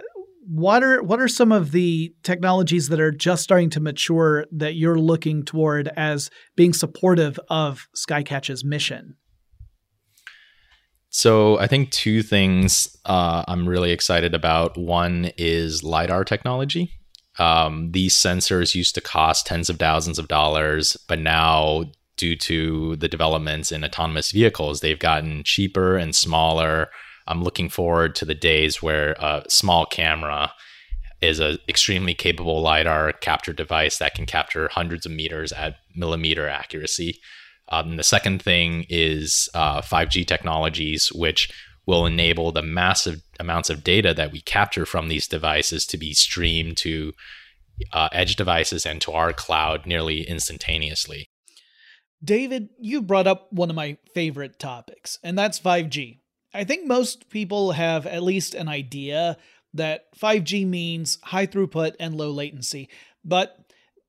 what 0.49 0.83
are 0.83 1.03
what 1.03 1.21
are 1.21 1.29
some 1.29 1.53
of 1.53 1.73
the 1.73 2.15
technologies 2.23 2.89
that 2.89 3.01
are 3.01 3.13
just 3.13 3.43
starting 3.43 3.69
to 3.71 3.81
mature 3.81 4.47
that 4.53 4.75
you're 4.75 4.99
looking 4.99 5.45
toward 5.45 5.89
as 5.99 6.31
being 6.57 6.73
supportive 6.73 7.39
of 7.51 7.89
Skycatch's 7.95 8.65
mission? 8.65 9.17
So 11.17 11.59
I 11.59 11.67
think 11.67 11.93
two 11.93 12.23
things 12.23 12.95
uh, 13.07 13.43
I'm 13.49 13.67
really 13.67 13.91
excited 13.91 14.35
about. 14.35 14.77
One 14.77 15.31
is 15.39 15.83
lidar 15.83 16.25
technology. 16.25 16.91
Um, 17.39 17.93
these 17.93 18.15
sensors 18.15 18.75
used 18.75 18.95
to 18.97 19.01
cost 19.01 19.47
tens 19.47 19.71
of 19.71 19.79
thousands 19.79 20.19
of 20.19 20.29
dollars, 20.29 20.95
but 21.09 21.19
now, 21.19 21.85
due 22.19 22.37
to 22.37 22.97
the 22.97 23.09
developments 23.09 23.73
in 23.73 23.83
autonomous 23.83 24.31
vehicles, 24.31 24.81
they've 24.81 24.99
gotten 24.99 25.43
cheaper 25.43 25.97
and 25.97 26.15
smaller. 26.15 26.91
I'm 27.27 27.43
looking 27.43 27.71
forward 27.71 28.15
to 28.17 28.27
the 28.27 28.35
days 28.35 28.83
where 28.83 29.13
a 29.13 29.43
small 29.49 29.87
camera 29.87 30.53
is 31.23 31.41
an 31.41 31.57
extremely 31.67 32.13
capable 32.13 32.61
lidar 32.61 33.15
capture 33.15 33.55
device 33.55 33.97
that 33.97 34.15
can 34.15 34.27
capture 34.27 34.69
hundreds 34.69 35.07
of 35.07 35.13
meters 35.13 35.51
at 35.53 35.77
millimeter 35.95 36.47
accuracy. 36.47 37.21
Um, 37.69 37.97
the 37.97 38.05
second 38.05 38.43
thing 38.43 38.87
is 38.89 39.49
uh, 39.55 39.81
5G 39.81 40.27
technologies, 40.27 41.13
which 41.13 41.51
will 41.87 42.07
enable 42.07 42.53
the 42.53 42.63
massive 42.63 43.23
amounts 43.39 43.71
of 43.71 43.85
data 43.85 44.13
that 44.15 44.33
we 44.33 44.41
capture 44.41 44.87
from 44.87 45.09
these 45.09 45.29
devices 45.29 45.87
to 45.87 45.97
be 45.97 46.13
streamed 46.13 46.77
to 46.79 47.13
uh, 47.93 48.09
edge 48.13 48.37
devices 48.37 48.85
and 48.87 49.01
to 49.03 49.13
our 49.13 49.33
cloud 49.33 49.87
nearly 49.87 50.23
instantaneously. 50.23 51.29
David, 52.25 52.71
you 52.79 53.03
brought 53.03 53.27
up 53.27 53.53
one 53.53 53.71
of 53.71 53.77
my 53.77 53.99
favorite 54.15 54.59
topics, 54.59 55.19
and 55.23 55.39
that's 55.39 55.61
5G. 55.61 56.21
I 56.55 56.65
think 56.65 56.87
most 56.87 57.29
people 57.29 57.73
have 57.73 58.07
at 58.07 58.23
least 58.23 58.55
an 58.55 58.69
idea 58.69 59.37
that 59.75 60.07
5G 60.19 60.67
means 60.67 61.19
high 61.23 61.47
throughput 61.47 61.95
and 62.01 62.17
low 62.17 62.31
latency, 62.31 62.89
but 63.25 63.59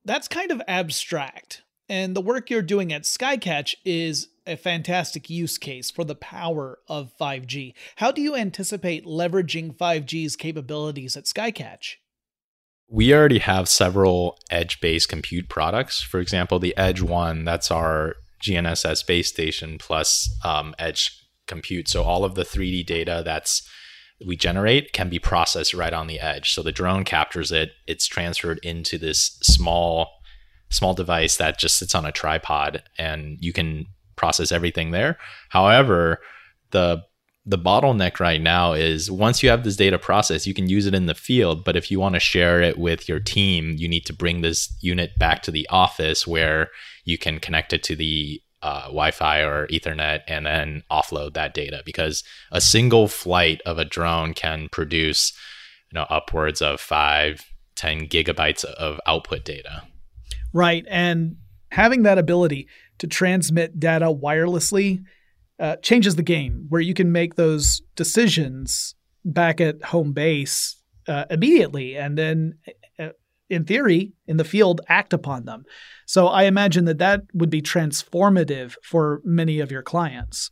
that's 0.04 0.26
kind 0.26 0.50
of 0.50 0.62
abstract. 0.66 1.62
And 1.88 2.14
the 2.14 2.20
work 2.20 2.50
you're 2.50 2.62
doing 2.62 2.92
at 2.92 3.02
Skycatch 3.02 3.76
is 3.84 4.28
a 4.46 4.56
fantastic 4.56 5.30
use 5.30 5.58
case 5.58 5.90
for 5.90 6.04
the 6.04 6.14
power 6.14 6.78
of 6.88 7.12
5G. 7.20 7.74
How 7.96 8.10
do 8.10 8.20
you 8.20 8.34
anticipate 8.34 9.04
leveraging 9.04 9.76
5G's 9.76 10.36
capabilities 10.36 11.16
at 11.16 11.24
Skycatch? 11.24 11.96
We 12.90 13.14
already 13.14 13.38
have 13.38 13.68
several 13.68 14.38
edge 14.50 14.80
based 14.80 15.08
compute 15.08 15.48
products. 15.48 16.00
For 16.00 16.20
example, 16.20 16.58
the 16.58 16.76
Edge 16.76 17.02
One, 17.02 17.44
that's 17.44 17.70
our 17.70 18.16
GNSS 18.42 19.06
base 19.06 19.28
station 19.28 19.76
plus 19.78 20.30
um, 20.44 20.74
edge 20.78 21.22
compute. 21.46 21.88
So 21.88 22.02
all 22.04 22.24
of 22.24 22.34
the 22.34 22.44
3D 22.44 22.86
data 22.86 23.22
that's 23.24 23.68
we 24.24 24.36
generate 24.36 24.92
can 24.92 25.08
be 25.08 25.18
processed 25.18 25.74
right 25.74 25.92
on 25.92 26.08
the 26.08 26.18
edge. 26.18 26.52
So 26.52 26.62
the 26.62 26.72
drone 26.72 27.04
captures 27.04 27.52
it, 27.52 27.72
it's 27.86 28.06
transferred 28.06 28.58
into 28.64 28.98
this 28.98 29.38
small 29.42 30.17
small 30.70 30.94
device 30.94 31.36
that 31.36 31.58
just 31.58 31.78
sits 31.78 31.94
on 31.94 32.04
a 32.04 32.12
tripod 32.12 32.82
and 32.98 33.38
you 33.40 33.52
can 33.52 33.86
process 34.16 34.52
everything 34.52 34.90
there. 34.90 35.18
However, 35.48 36.20
the 36.70 37.02
the 37.46 37.58
bottleneck 37.58 38.20
right 38.20 38.42
now 38.42 38.74
is 38.74 39.10
once 39.10 39.42
you 39.42 39.48
have 39.48 39.64
this 39.64 39.76
data 39.76 39.98
processed, 39.98 40.46
you 40.46 40.52
can 40.52 40.68
use 40.68 40.84
it 40.84 40.94
in 40.94 41.06
the 41.06 41.14
field. 41.14 41.64
But 41.64 41.76
if 41.76 41.90
you 41.90 41.98
want 41.98 42.14
to 42.14 42.20
share 42.20 42.60
it 42.60 42.76
with 42.76 43.08
your 43.08 43.20
team, 43.20 43.74
you 43.78 43.88
need 43.88 44.04
to 44.04 44.12
bring 44.12 44.42
this 44.42 44.70
unit 44.82 45.18
back 45.18 45.40
to 45.44 45.50
the 45.50 45.66
office 45.70 46.26
where 46.26 46.68
you 47.06 47.16
can 47.16 47.40
connect 47.40 47.72
it 47.72 47.82
to 47.84 47.96
the 47.96 48.42
uh, 48.60 48.82
Wi-Fi 48.82 49.40
or 49.40 49.66
Ethernet 49.68 50.20
and 50.28 50.44
then 50.44 50.82
offload 50.90 51.32
that 51.34 51.54
data 51.54 51.82
because 51.86 52.22
a 52.52 52.60
single 52.60 53.08
flight 53.08 53.62
of 53.64 53.78
a 53.78 53.84
drone 53.84 54.34
can 54.34 54.68
produce, 54.70 55.32
you 55.90 55.98
know, 55.98 56.06
upwards 56.10 56.60
of 56.60 56.80
five, 56.80 57.46
10 57.76 58.08
gigabytes 58.08 58.64
of 58.64 59.00
output 59.06 59.44
data. 59.46 59.84
Right, 60.52 60.84
and 60.88 61.36
having 61.70 62.02
that 62.04 62.18
ability 62.18 62.68
to 62.98 63.06
transmit 63.06 63.78
data 63.78 64.06
wirelessly 64.06 65.02
uh, 65.60 65.76
changes 65.76 66.16
the 66.16 66.22
game, 66.22 66.66
where 66.68 66.80
you 66.80 66.94
can 66.94 67.12
make 67.12 67.34
those 67.34 67.82
decisions 67.96 68.94
back 69.24 69.60
at 69.60 69.82
home 69.84 70.12
base 70.12 70.76
uh, 71.06 71.24
immediately, 71.30 71.96
and 71.96 72.16
then, 72.16 72.54
uh, 72.98 73.10
in 73.50 73.64
theory, 73.64 74.12
in 74.26 74.36
the 74.36 74.44
field, 74.44 74.80
act 74.88 75.12
upon 75.12 75.44
them. 75.44 75.64
So 76.06 76.28
I 76.28 76.44
imagine 76.44 76.84
that 76.86 76.98
that 76.98 77.22
would 77.34 77.50
be 77.50 77.62
transformative 77.62 78.74
for 78.82 79.20
many 79.24 79.60
of 79.60 79.70
your 79.70 79.82
clients. 79.82 80.50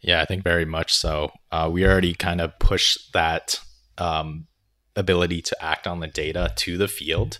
Yeah, 0.00 0.20
I 0.20 0.24
think 0.24 0.42
very 0.42 0.64
much 0.64 0.92
so. 0.92 1.30
Uh, 1.50 1.70
we 1.72 1.86
already 1.86 2.14
kind 2.14 2.40
of 2.40 2.58
push 2.58 2.98
that 3.14 3.60
um, 3.98 4.46
ability 4.96 5.42
to 5.42 5.64
act 5.64 5.86
on 5.86 6.00
the 6.00 6.08
data 6.08 6.52
to 6.56 6.76
the 6.76 6.88
field, 6.88 7.38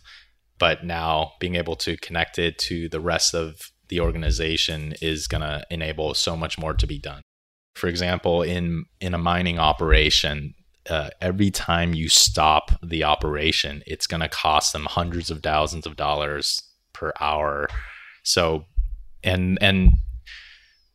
but 0.62 0.84
now 0.84 1.32
being 1.40 1.56
able 1.56 1.74
to 1.74 1.96
connect 1.96 2.38
it 2.38 2.56
to 2.56 2.88
the 2.88 3.00
rest 3.00 3.34
of 3.34 3.72
the 3.88 3.98
organization 3.98 4.94
is 5.02 5.26
going 5.26 5.40
to 5.40 5.60
enable 5.72 6.14
so 6.14 6.36
much 6.36 6.56
more 6.56 6.72
to 6.72 6.86
be 6.86 7.00
done. 7.00 7.20
For 7.74 7.88
example, 7.88 8.42
in 8.42 8.84
in 9.00 9.12
a 9.12 9.18
mining 9.18 9.58
operation, 9.58 10.54
uh, 10.88 11.10
every 11.20 11.50
time 11.50 11.94
you 11.94 12.08
stop 12.08 12.70
the 12.80 13.02
operation, 13.02 13.82
it's 13.88 14.06
going 14.06 14.20
to 14.20 14.28
cost 14.28 14.72
them 14.72 14.84
hundreds 14.84 15.32
of 15.32 15.42
thousands 15.42 15.84
of 15.84 15.96
dollars 15.96 16.62
per 16.92 17.12
hour. 17.20 17.66
So, 18.22 18.66
and 19.24 19.58
and 19.60 19.90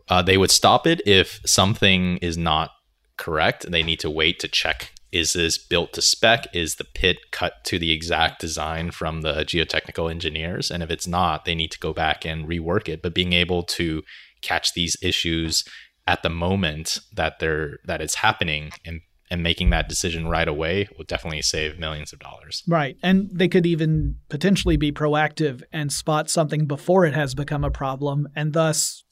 uh, 0.07 0.21
they 0.21 0.37
would 0.37 0.51
stop 0.51 0.87
it 0.87 1.05
if 1.05 1.41
something 1.45 2.19
is 2.19 2.37
not 2.37 2.69
correct. 3.17 3.65
And 3.65 3.73
they 3.73 3.83
need 3.83 3.99
to 3.99 4.09
wait 4.09 4.39
to 4.39 4.47
check 4.47 4.93
is 5.11 5.33
this 5.33 5.57
built 5.57 5.93
to 5.93 6.01
spec? 6.01 6.47
Is 6.53 6.75
the 6.75 6.83
pit 6.83 7.17
cut 7.31 7.63
to 7.65 7.79
the 7.79 7.91
exact 7.91 8.41
design 8.41 8.91
from 8.91 9.21
the 9.21 9.45
geotechnical 9.45 10.11
engineers? 10.11 10.69
And 10.69 10.83
if 10.83 10.91
it's 10.91 11.07
not, 11.07 11.45
they 11.45 11.55
need 11.55 11.71
to 11.71 11.79
go 11.79 11.93
back 11.93 12.25
and 12.25 12.47
rework 12.47 12.89
it. 12.89 13.01
But 13.01 13.13
being 13.13 13.33
able 13.33 13.63
to 13.63 14.03
catch 14.41 14.73
these 14.73 14.97
issues 15.01 15.63
at 16.05 16.23
the 16.23 16.29
moment 16.29 16.99
that 17.13 17.39
they're 17.39 17.79
that 17.85 18.01
it's 18.01 18.15
happening 18.15 18.71
and 18.85 19.01
and 19.29 19.43
making 19.43 19.69
that 19.71 19.89
decision 19.89 20.27
right 20.27 20.47
away 20.47 20.87
will 20.97 21.03
definitely 21.05 21.41
save 21.41 21.77
millions 21.77 22.13
of 22.13 22.19
dollars. 22.19 22.63
Right. 22.65 22.95
And 23.03 23.29
they 23.33 23.49
could 23.49 23.65
even 23.65 24.15
potentially 24.29 24.77
be 24.77 24.91
proactive 24.91 25.63
and 25.73 25.91
spot 25.91 26.29
something 26.29 26.65
before 26.65 27.05
it 27.05 27.13
has 27.13 27.35
become 27.35 27.65
a 27.65 27.71
problem 27.71 28.29
and 28.35 28.53
thus 28.53 29.03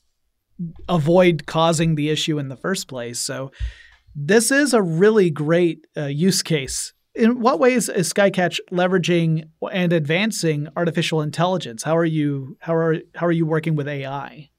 avoid 0.88 1.46
causing 1.46 1.96
the 1.96 2.10
issue 2.10 2.40
in 2.40 2.48
the 2.48 2.56
first 2.56 2.88
place. 2.88 3.20
So 3.20 3.52
this 4.16 4.52
is 4.52 4.74
a 4.74 4.82
really 4.82 5.30
great 5.30 5.86
uh, 5.98 6.06
use 6.06 6.42
case. 6.42 6.94
In 7.14 7.40
what 7.40 7.60
ways 7.60 7.88
is 7.88 8.12
Skycatch 8.12 8.60
leveraging 8.72 9.50
and 9.72 9.94
advancing 9.94 10.68
artificial 10.76 11.22
intelligence? 11.22 11.84
How 11.84 11.96
are 11.96 12.06
you 12.06 12.58
how 12.60 12.76
are 12.76 12.98
how 13.16 13.26
are 13.26 13.32
you 13.32 13.46
working 13.46 13.76
with 13.76 13.88
AI? 13.88 14.50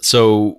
So 0.00 0.58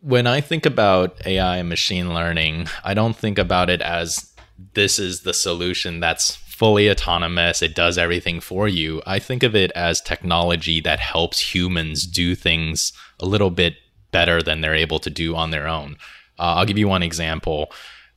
when 0.00 0.26
I 0.26 0.40
think 0.40 0.64
about 0.64 1.26
AI 1.26 1.58
and 1.58 1.68
machine 1.68 2.14
learning, 2.14 2.68
I 2.84 2.94
don't 2.94 3.16
think 3.16 3.38
about 3.38 3.68
it 3.68 3.82
as 3.82 4.32
this 4.74 4.98
is 4.98 5.22
the 5.22 5.34
solution 5.34 6.00
that's 6.00 6.36
fully 6.36 6.90
autonomous, 6.90 7.62
it 7.62 7.74
does 7.74 7.96
everything 7.96 8.40
for 8.40 8.68
you. 8.68 9.00
I 9.06 9.18
think 9.18 9.42
of 9.42 9.54
it 9.56 9.70
as 9.72 10.00
technology 10.00 10.80
that 10.82 11.00
helps 11.00 11.54
humans 11.54 12.06
do 12.06 12.34
things 12.34 12.92
a 13.18 13.24
little 13.24 13.50
bit 13.50 13.76
better 14.10 14.42
than 14.42 14.60
they're 14.60 14.74
able 14.74 14.98
to 14.98 15.10
do 15.10 15.34
on 15.34 15.50
their 15.50 15.66
own. 15.66 15.96
Uh, 16.40 16.54
I'll 16.56 16.66
give 16.66 16.78
you 16.78 16.88
one 16.88 17.02
example. 17.02 17.70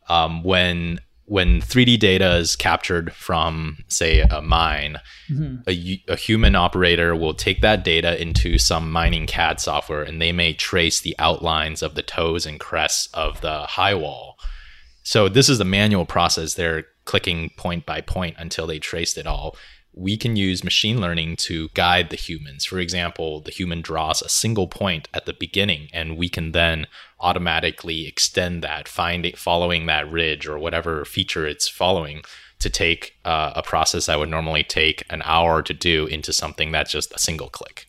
Um, 0.10 0.44
when 0.44 1.00
when 1.26 1.62
3D 1.62 2.00
data 2.00 2.36
is 2.36 2.56
captured 2.56 3.14
from, 3.14 3.78
say, 3.88 4.26
a 4.30 4.42
mine, 4.42 4.98
mm-hmm. 5.32 5.68
a, 5.68 6.04
a, 6.10 6.18
human 6.18 6.54
operator 6.54 7.16
will 7.16 7.34
take 7.34 7.62
that 7.62 7.86
data 7.86 8.22
into 8.22 8.58
some 8.58 8.92
mining 8.92 9.26
CAD 9.26 9.62
software 9.62 10.04
and 10.04 10.22
they 10.22 10.34
may 10.34 10.54
trace 10.54 11.00
the 11.00 11.16
outlines 11.20 11.82
of 11.82 11.96
the 11.96 12.02
toes 12.02 12.46
and 12.46 12.60
crests 12.60 13.08
of 13.14 13.40
the 13.40 13.62
high 13.62 13.96
wall. 13.96 14.38
So, 15.04 15.30
this 15.30 15.48
is 15.48 15.60
the 15.60 15.66
manual 15.66 16.06
process. 16.06 16.56
They're 16.56 16.86
clicking 17.06 17.52
point 17.58 17.86
by 17.86 18.02
point 18.02 18.36
until 18.38 18.68
they 18.68 18.80
traced 18.80 19.18
it 19.18 19.28
all 19.28 19.56
we 19.94 20.18
can 20.18 20.36
use 20.36 20.64
machine 20.64 21.00
learning 21.00 21.36
to 21.36 21.70
guide 21.70 22.10
the 22.10 22.16
humans. 22.16 22.66
For 22.66 22.80
example, 22.80 23.42
the 23.42 23.52
human 23.52 23.82
draws 23.82 24.22
a 24.22 24.30
single 24.30 24.68
point 24.68 25.08
at 25.14 25.26
the 25.26 25.34
beginning, 25.34 25.90
and 25.94 26.18
we 26.18 26.30
can 26.30 26.52
then 26.52 26.88
automatically 27.20 28.08
extend 28.08 28.64
that, 28.64 28.88
find 28.88 29.26
it 29.26 29.38
following 29.38 29.86
that 29.86 30.12
ridge 30.12 30.48
or 30.48 30.58
whatever 30.58 31.06
feature 31.06 31.46
it's 31.46 31.68
following 31.68 32.24
to 32.60 32.70
take 32.70 33.14
uh, 33.26 33.54
a 33.56 33.62
process 33.62 34.08
that 34.08 34.18
would 34.18 34.30
normally 34.30 34.64
take 34.64 35.04
an 35.10 35.22
hour 35.26 35.62
to 35.62 35.74
do 35.74 36.08
into 36.08 36.34
something 36.34 36.72
that's 36.72 36.92
just 36.92 37.14
a 37.14 37.20
single 37.20 37.50
click. 37.50 37.88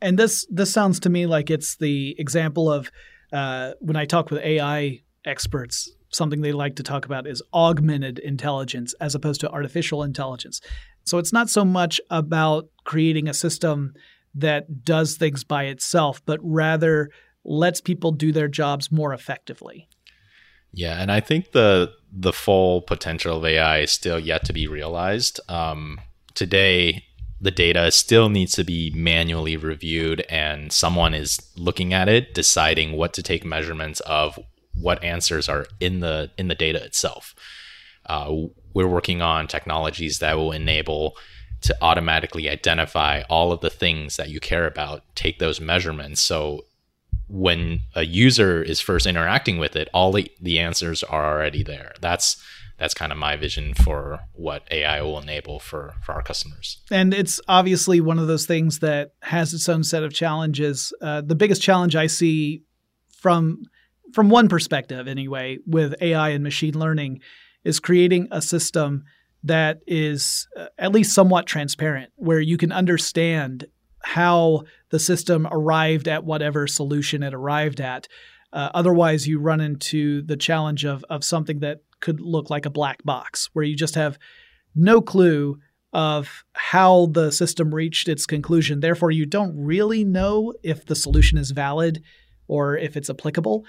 And 0.00 0.18
this 0.18 0.44
this 0.50 0.72
sounds 0.72 0.98
to 1.00 1.10
me 1.10 1.26
like 1.26 1.50
it's 1.50 1.76
the 1.76 2.16
example 2.18 2.72
of 2.72 2.90
uh, 3.32 3.72
when 3.80 3.96
I 3.96 4.04
talk 4.04 4.30
with 4.30 4.42
AI 4.42 5.02
experts 5.24 5.88
something 6.12 6.42
they 6.42 6.52
like 6.52 6.76
to 6.76 6.82
talk 6.82 7.04
about 7.04 7.26
is 7.26 7.42
augmented 7.52 8.18
intelligence 8.18 8.94
as 9.00 9.14
opposed 9.14 9.40
to 9.40 9.50
artificial 9.50 10.02
intelligence. 10.02 10.60
So 11.04 11.18
it's 11.18 11.32
not 11.32 11.50
so 11.50 11.64
much 11.64 12.00
about 12.10 12.68
creating 12.84 13.28
a 13.28 13.34
system 13.34 13.94
that 14.34 14.84
does 14.84 15.16
things 15.16 15.44
by 15.44 15.64
itself, 15.64 16.22
but 16.24 16.40
rather 16.42 17.10
lets 17.44 17.80
people 17.80 18.12
do 18.12 18.32
their 18.32 18.48
jobs 18.48 18.90
more 18.90 19.12
effectively. 19.12 19.88
Yeah, 20.72 21.00
and 21.00 21.12
I 21.12 21.20
think 21.20 21.52
the 21.52 21.92
the 22.10 22.32
full 22.32 22.82
potential 22.82 23.38
of 23.38 23.44
AI 23.44 23.80
is 23.80 23.90
still 23.90 24.18
yet 24.18 24.44
to 24.46 24.52
be 24.52 24.66
realized. 24.66 25.40
Um, 25.48 26.00
today, 26.34 27.04
the 27.40 27.50
data 27.50 27.90
still 27.90 28.28
needs 28.28 28.52
to 28.52 28.64
be 28.64 28.90
manually 28.94 29.56
reviewed, 29.56 30.24
and 30.30 30.72
someone 30.72 31.12
is 31.12 31.38
looking 31.56 31.92
at 31.92 32.08
it, 32.08 32.32
deciding 32.34 32.92
what 32.92 33.12
to 33.14 33.22
take 33.22 33.44
measurements 33.44 34.00
of, 34.00 34.38
what 34.74 35.02
answers 35.04 35.48
are 35.48 35.66
in 35.80 36.00
the 36.00 36.30
in 36.38 36.48
the 36.48 36.54
data 36.54 36.82
itself. 36.82 37.34
Uh, 38.06 38.32
we're 38.74 38.88
working 38.88 39.22
on 39.22 39.46
technologies 39.46 40.18
that 40.18 40.36
will 40.36 40.52
enable 40.52 41.16
to 41.62 41.76
automatically 41.80 42.48
identify 42.48 43.22
all 43.28 43.52
of 43.52 43.60
the 43.60 43.70
things 43.70 44.16
that 44.16 44.28
you 44.28 44.40
care 44.40 44.66
about, 44.66 45.02
take 45.14 45.38
those 45.38 45.60
measurements. 45.60 46.20
So 46.20 46.64
when 47.28 47.82
a 47.94 48.04
user 48.04 48.62
is 48.62 48.80
first 48.80 49.06
interacting 49.06 49.58
with 49.58 49.76
it, 49.76 49.88
all 49.94 50.12
the, 50.12 50.30
the 50.40 50.58
answers 50.58 51.02
are 51.02 51.32
already 51.34 51.62
there. 51.62 51.92
That's 52.00 52.42
that's 52.78 52.94
kind 52.94 53.12
of 53.12 53.18
my 53.18 53.36
vision 53.36 53.74
for 53.74 54.20
what 54.32 54.66
AI 54.72 55.02
will 55.02 55.20
enable 55.20 55.60
for 55.60 55.94
for 56.02 56.12
our 56.12 56.22
customers. 56.22 56.78
And 56.90 57.14
it's 57.14 57.40
obviously 57.46 58.00
one 58.00 58.18
of 58.18 58.26
those 58.26 58.44
things 58.44 58.80
that 58.80 59.12
has 59.22 59.54
its 59.54 59.68
own 59.68 59.84
set 59.84 60.02
of 60.02 60.12
challenges. 60.12 60.92
Uh, 61.00 61.20
the 61.20 61.36
biggest 61.36 61.62
challenge 61.62 61.94
I 61.94 62.08
see 62.08 62.64
from 63.20 63.62
from 64.12 64.30
one 64.30 64.48
perspective, 64.48 65.06
anyway, 65.06 65.58
with 65.64 65.94
AI 66.00 66.30
and 66.30 66.42
machine 66.42 66.76
learning, 66.76 67.20
is 67.64 67.80
creating 67.80 68.28
a 68.30 68.42
system 68.42 69.04
that 69.44 69.80
is 69.86 70.48
uh, 70.56 70.66
at 70.78 70.92
least 70.92 71.14
somewhat 71.14 71.46
transparent, 71.46 72.12
where 72.16 72.40
you 72.40 72.56
can 72.56 72.72
understand 72.72 73.66
how 74.04 74.62
the 74.90 74.98
system 74.98 75.48
arrived 75.50 76.08
at 76.08 76.24
whatever 76.24 76.66
solution 76.66 77.22
it 77.22 77.34
arrived 77.34 77.80
at. 77.80 78.08
Uh, 78.52 78.70
otherwise, 78.74 79.26
you 79.26 79.40
run 79.40 79.60
into 79.60 80.22
the 80.22 80.36
challenge 80.36 80.84
of 80.84 81.04
of 81.08 81.24
something 81.24 81.60
that 81.60 81.78
could 82.00 82.20
look 82.20 82.50
like 82.50 82.66
a 82.66 82.70
black 82.70 83.02
box, 83.04 83.48
where 83.52 83.64
you 83.64 83.76
just 83.76 83.94
have 83.94 84.18
no 84.74 85.00
clue 85.00 85.58
of 85.92 86.44
how 86.54 87.06
the 87.06 87.30
system 87.30 87.74
reached 87.74 88.08
its 88.08 88.26
conclusion. 88.26 88.80
Therefore, 88.80 89.10
you 89.10 89.26
don't 89.26 89.54
really 89.56 90.04
know 90.04 90.54
if 90.62 90.86
the 90.86 90.94
solution 90.94 91.36
is 91.38 91.50
valid 91.50 92.02
or 92.48 92.76
if 92.76 92.96
it's 92.96 93.10
applicable. 93.10 93.64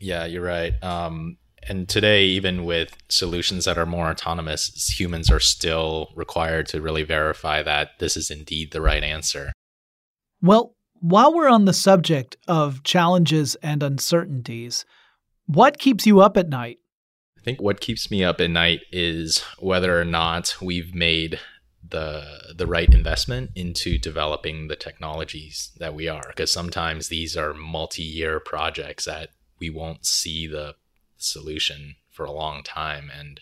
Yeah, 0.00 0.24
you're 0.24 0.42
right. 0.42 0.72
Um, 0.82 1.36
and 1.68 1.88
today, 1.88 2.24
even 2.24 2.64
with 2.64 2.96
solutions 3.08 3.64
that 3.64 3.78
are 3.78 3.86
more 3.86 4.08
autonomous, 4.08 4.98
humans 4.98 5.30
are 5.30 5.40
still 5.40 6.12
required 6.14 6.66
to 6.68 6.80
really 6.80 7.02
verify 7.02 7.62
that 7.62 7.90
this 7.98 8.16
is 8.16 8.30
indeed 8.30 8.72
the 8.72 8.80
right 8.80 9.02
answer. 9.02 9.52
Well, 10.42 10.74
while 11.00 11.34
we're 11.34 11.48
on 11.48 11.64
the 11.64 11.72
subject 11.72 12.36
of 12.48 12.82
challenges 12.82 13.54
and 13.56 13.82
uncertainties, 13.82 14.84
what 15.46 15.78
keeps 15.78 16.06
you 16.06 16.20
up 16.20 16.36
at 16.36 16.48
night? 16.48 16.78
I 17.38 17.42
think 17.42 17.60
what 17.60 17.80
keeps 17.80 18.10
me 18.10 18.24
up 18.24 18.40
at 18.40 18.50
night 18.50 18.80
is 18.90 19.42
whether 19.58 20.00
or 20.00 20.04
not 20.04 20.56
we've 20.60 20.94
made 20.94 21.38
the 21.88 22.52
the 22.56 22.66
right 22.66 22.92
investment 22.92 23.50
into 23.54 23.96
developing 23.98 24.66
the 24.66 24.74
technologies 24.74 25.70
that 25.78 25.94
we 25.94 26.08
are 26.08 26.24
because 26.28 26.50
sometimes 26.50 27.06
these 27.06 27.36
are 27.36 27.54
multi-year 27.54 28.40
projects 28.40 29.04
that 29.04 29.28
we 29.60 29.70
won't 29.70 30.04
see 30.04 30.48
the 30.48 30.74
solution 31.16 31.96
for 32.10 32.24
a 32.24 32.32
long 32.32 32.62
time. 32.62 33.10
And 33.16 33.40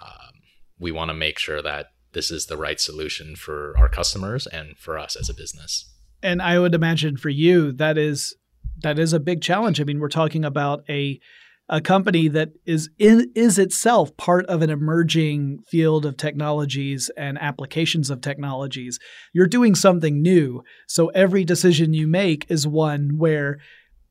um, 0.00 0.42
we 0.78 0.92
want 0.92 1.10
to 1.10 1.14
make 1.14 1.38
sure 1.38 1.62
that 1.62 1.92
this 2.12 2.30
is 2.30 2.46
the 2.46 2.56
right 2.56 2.80
solution 2.80 3.36
for 3.36 3.74
our 3.78 3.88
customers 3.88 4.46
and 4.46 4.76
for 4.78 4.98
us 4.98 5.16
as 5.16 5.28
a 5.28 5.34
business. 5.34 5.90
And 6.22 6.40
i 6.40 6.58
would 6.58 6.74
imagine 6.74 7.18
for 7.18 7.28
you 7.28 7.72
that 7.72 7.98
is 7.98 8.34
that 8.82 8.98
is 8.98 9.12
a 9.12 9.20
big 9.20 9.42
challenge. 9.42 9.80
I 9.80 9.84
mean 9.84 10.00
we're 10.00 10.08
talking 10.08 10.44
about 10.44 10.84
a 10.88 11.20
a 11.68 11.80
company 11.80 12.28
that 12.28 12.50
is 12.66 12.90
in, 12.98 13.30
is 13.34 13.58
itself 13.58 14.14
part 14.18 14.44
of 14.46 14.60
an 14.60 14.68
emerging 14.68 15.60
field 15.66 16.04
of 16.04 16.16
technologies 16.16 17.10
and 17.16 17.38
applications 17.38 18.10
of 18.10 18.20
technologies. 18.20 18.98
You're 19.32 19.46
doing 19.46 19.74
something 19.74 20.20
new, 20.20 20.62
so 20.86 21.08
every 21.08 21.44
decision 21.44 21.94
you 21.94 22.06
make 22.06 22.44
is 22.50 22.66
one 22.66 23.16
where 23.16 23.60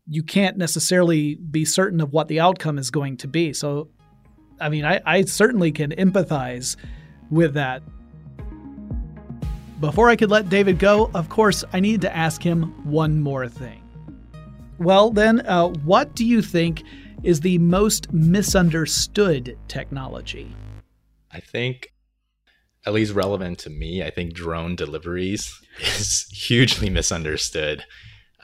you 0.07 0.23
can't 0.23 0.57
necessarily 0.57 1.35
be 1.35 1.65
certain 1.65 2.01
of 2.01 2.11
what 2.11 2.27
the 2.27 2.39
outcome 2.39 2.77
is 2.77 2.91
going 2.91 3.17
to 3.17 3.27
be. 3.27 3.53
So, 3.53 3.89
I 4.59 4.69
mean, 4.69 4.85
I, 4.85 5.01
I 5.05 5.21
certainly 5.23 5.71
can 5.71 5.91
empathize 5.91 6.75
with 7.29 7.53
that. 7.53 7.81
Before 9.79 10.09
I 10.09 10.15
could 10.15 10.29
let 10.29 10.49
David 10.49 10.79
go, 10.79 11.09
of 11.13 11.29
course, 11.29 11.63
I 11.73 11.79
need 11.79 12.01
to 12.01 12.15
ask 12.15 12.41
him 12.41 12.63
one 12.89 13.21
more 13.21 13.47
thing. 13.47 13.81
Well, 14.77 15.11
then, 15.11 15.45
uh, 15.45 15.67
what 15.67 16.15
do 16.15 16.25
you 16.25 16.41
think 16.41 16.83
is 17.23 17.39
the 17.39 17.57
most 17.59 18.11
misunderstood 18.11 19.57
technology? 19.67 20.53
I 21.31 21.39
think, 21.39 21.89
at 22.85 22.93
least 22.93 23.13
relevant 23.13 23.59
to 23.59 23.69
me, 23.69 24.03
I 24.03 24.09
think 24.09 24.33
drone 24.33 24.75
deliveries 24.75 25.53
is 25.79 26.27
hugely 26.31 26.89
misunderstood. 26.89 27.85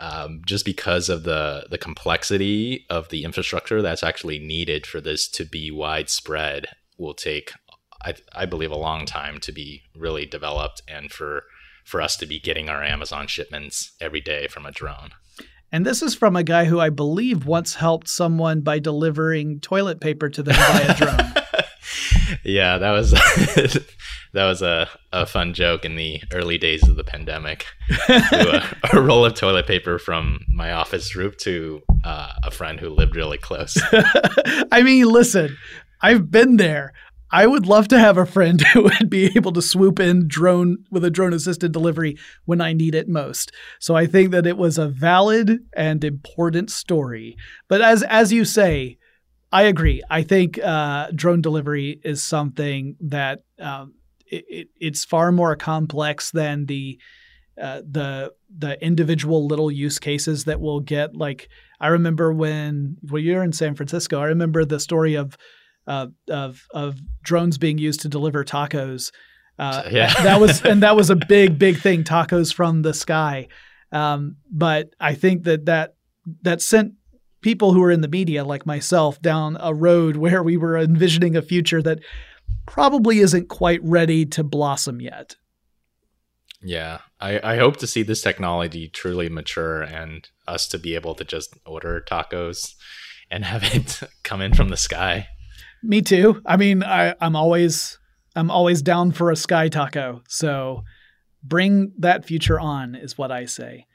Um, 0.01 0.41
just 0.45 0.63
because 0.63 1.09
of 1.09 1.23
the 1.23 1.67
the 1.69 1.77
complexity 1.77 2.85
of 2.89 3.09
the 3.09 3.25
infrastructure 3.25 3.81
that's 3.81 4.01
actually 4.03 4.39
needed 4.39 4.87
for 4.87 5.01
this 5.01 5.27
to 5.31 5.43
be 5.43 5.71
widespread 5.71 6.67
will 6.97 7.13
take 7.13 7.51
I, 8.03 8.15
I 8.33 8.45
believe 8.45 8.71
a 8.71 8.77
long 8.77 9.05
time 9.05 9.39
to 9.41 9.51
be 9.51 9.83
really 9.95 10.25
developed 10.25 10.81
and 10.87 11.11
for 11.11 11.43
for 11.83 12.01
us 12.01 12.15
to 12.17 12.25
be 12.25 12.39
getting 12.39 12.69
our 12.69 12.83
Amazon 12.83 13.27
shipments 13.27 13.93
every 13.99 14.21
day 14.21 14.47
from 14.47 14.65
a 14.65 14.71
drone. 14.71 15.09
And 15.71 15.85
this 15.85 16.01
is 16.01 16.15
from 16.15 16.35
a 16.35 16.43
guy 16.43 16.65
who 16.65 16.79
I 16.79 16.89
believe 16.89 17.45
once 17.45 17.75
helped 17.75 18.07
someone 18.07 18.61
by 18.61 18.79
delivering 18.79 19.59
toilet 19.59 19.99
paper 19.99 20.29
to 20.29 20.43
them 20.43 20.55
by 20.55 20.79
a 20.81 20.95
drone. 20.97 21.38
Yeah, 22.43 22.77
that 22.77 22.91
was 22.91 23.11
that 24.33 24.45
was 24.45 24.61
a, 24.61 24.89
a 25.11 25.25
fun 25.25 25.53
joke 25.53 25.85
in 25.85 25.95
the 25.95 26.21
early 26.33 26.57
days 26.57 26.87
of 26.87 26.95
the 26.95 27.03
pandemic. 27.03 27.65
a, 28.09 28.63
a, 28.93 29.01
roll 29.01 29.25
of 29.25 29.33
toilet 29.33 29.67
paper 29.67 29.97
from 29.97 30.39
my 30.53 30.71
office 30.71 31.15
roof 31.15 31.37
to 31.37 31.81
uh, 32.03 32.31
a 32.43 32.51
friend 32.51 32.79
who 32.79 32.89
lived 32.89 33.15
really 33.15 33.37
close. 33.37 33.77
I 34.71 34.83
mean, 34.83 35.05
listen, 35.05 35.57
I've 36.01 36.29
been 36.29 36.57
there. 36.57 36.93
I 37.31 37.45
would 37.45 37.67
love 37.67 37.87
to 37.89 37.99
have 37.99 38.17
a 38.17 38.25
friend 38.25 38.59
who 38.61 38.83
would 38.83 39.09
be 39.09 39.25
able 39.35 39.51
to 39.53 39.61
swoop 39.61 39.99
in 39.99 40.27
drone 40.27 40.85
with 40.89 41.03
a 41.03 41.11
drone 41.11 41.33
assisted 41.33 41.71
delivery 41.71 42.17
when 42.45 42.59
I 42.59 42.73
need 42.73 42.95
it 42.95 43.07
most. 43.07 43.51
So 43.79 43.95
I 43.95 44.07
think 44.07 44.31
that 44.31 44.47
it 44.47 44.57
was 44.57 44.77
a 44.77 44.87
valid 44.87 45.59
and 45.75 46.03
important 46.03 46.71
story. 46.71 47.35
But 47.67 47.81
as 47.81 48.03
as 48.03 48.33
you 48.33 48.45
say, 48.45 48.98
I 49.51 49.63
agree. 49.63 50.03
I 50.09 50.23
think 50.23 50.59
uh, 50.59 51.07
drone 51.13 51.41
delivery 51.41 51.99
is 52.03 52.23
something 52.23 52.95
that 53.01 53.43
um, 53.59 53.95
it, 54.27 54.45
it, 54.47 54.67
it's 54.79 55.05
far 55.05 55.31
more 55.31 55.55
complex 55.55 56.31
than 56.31 56.65
the 56.67 56.99
uh, 57.59 57.81
the 57.89 58.31
the 58.57 58.81
individual 58.83 59.45
little 59.45 59.71
use 59.71 59.99
cases 59.99 60.45
that 60.45 60.61
we'll 60.61 60.79
get. 60.79 61.15
Like 61.15 61.49
I 61.79 61.87
remember 61.87 62.31
when 62.31 62.97
well 63.03 63.21
you're 63.21 63.43
in 63.43 63.51
San 63.51 63.75
Francisco. 63.75 64.21
I 64.21 64.25
remember 64.25 64.65
the 64.65 64.79
story 64.79 65.15
of 65.15 65.35
uh, 65.87 66.07
of 66.29 66.65
of 66.71 66.99
drones 67.23 67.57
being 67.57 67.77
used 67.77 68.01
to 68.01 68.09
deliver 68.09 68.45
tacos. 68.45 69.11
Uh, 69.57 69.83
yeah, 69.91 70.13
that 70.23 70.39
was 70.39 70.61
and 70.61 70.83
that 70.83 70.95
was 70.95 71.09
a 71.09 71.15
big 71.15 71.57
big 71.57 71.79
thing. 71.79 72.03
Tacos 72.03 72.53
from 72.53 72.83
the 72.83 72.93
sky. 72.93 73.47
Um, 73.91 74.37
but 74.51 74.93
I 74.99 75.15
think 75.15 75.43
that 75.43 75.65
that 75.65 75.95
that 76.43 76.61
sent 76.61 76.93
people 77.41 77.73
who 77.73 77.83
are 77.83 77.91
in 77.91 78.01
the 78.01 78.07
media 78.07 78.43
like 78.43 78.65
myself 78.65 79.21
down 79.21 79.57
a 79.59 79.73
road 79.73 80.15
where 80.17 80.43
we 80.43 80.57
were 80.57 80.77
envisioning 80.77 81.35
a 81.35 81.41
future 81.41 81.81
that 81.81 81.99
probably 82.65 83.19
isn't 83.19 83.49
quite 83.49 83.79
ready 83.83 84.25
to 84.25 84.43
blossom 84.43 85.01
yet. 85.01 85.35
Yeah, 86.61 86.99
I, 87.21 87.39
I 87.53 87.57
hope 87.57 87.77
to 87.77 87.87
see 87.87 88.03
this 88.03 88.21
technology 88.21 88.89
truly 88.89 89.29
mature 89.29 89.81
and 89.81 90.27
us 90.47 90.67
to 90.69 90.77
be 90.77 90.93
able 90.93 91.15
to 91.15 91.23
just 91.23 91.57
order 91.65 92.03
tacos 92.05 92.75
and 93.31 93.45
have 93.45 93.63
it 93.63 94.01
come 94.23 94.41
in 94.41 94.53
from 94.53 94.69
the 94.69 94.77
sky. 94.77 95.27
Me 95.81 96.01
too. 96.01 96.41
I 96.45 96.57
mean, 96.57 96.83
I, 96.83 97.15
I'm 97.21 97.35
always 97.35 97.97
I'm 98.35 98.51
always 98.51 98.81
down 98.81 99.11
for 99.11 99.31
a 99.31 99.35
sky 99.35 99.69
taco. 99.69 100.21
So 100.27 100.83
bring 101.43 101.93
that 101.97 102.25
future 102.25 102.59
on 102.59 102.95
is 102.95 103.17
what 103.17 103.31
I 103.31 103.45
say. 103.45 103.87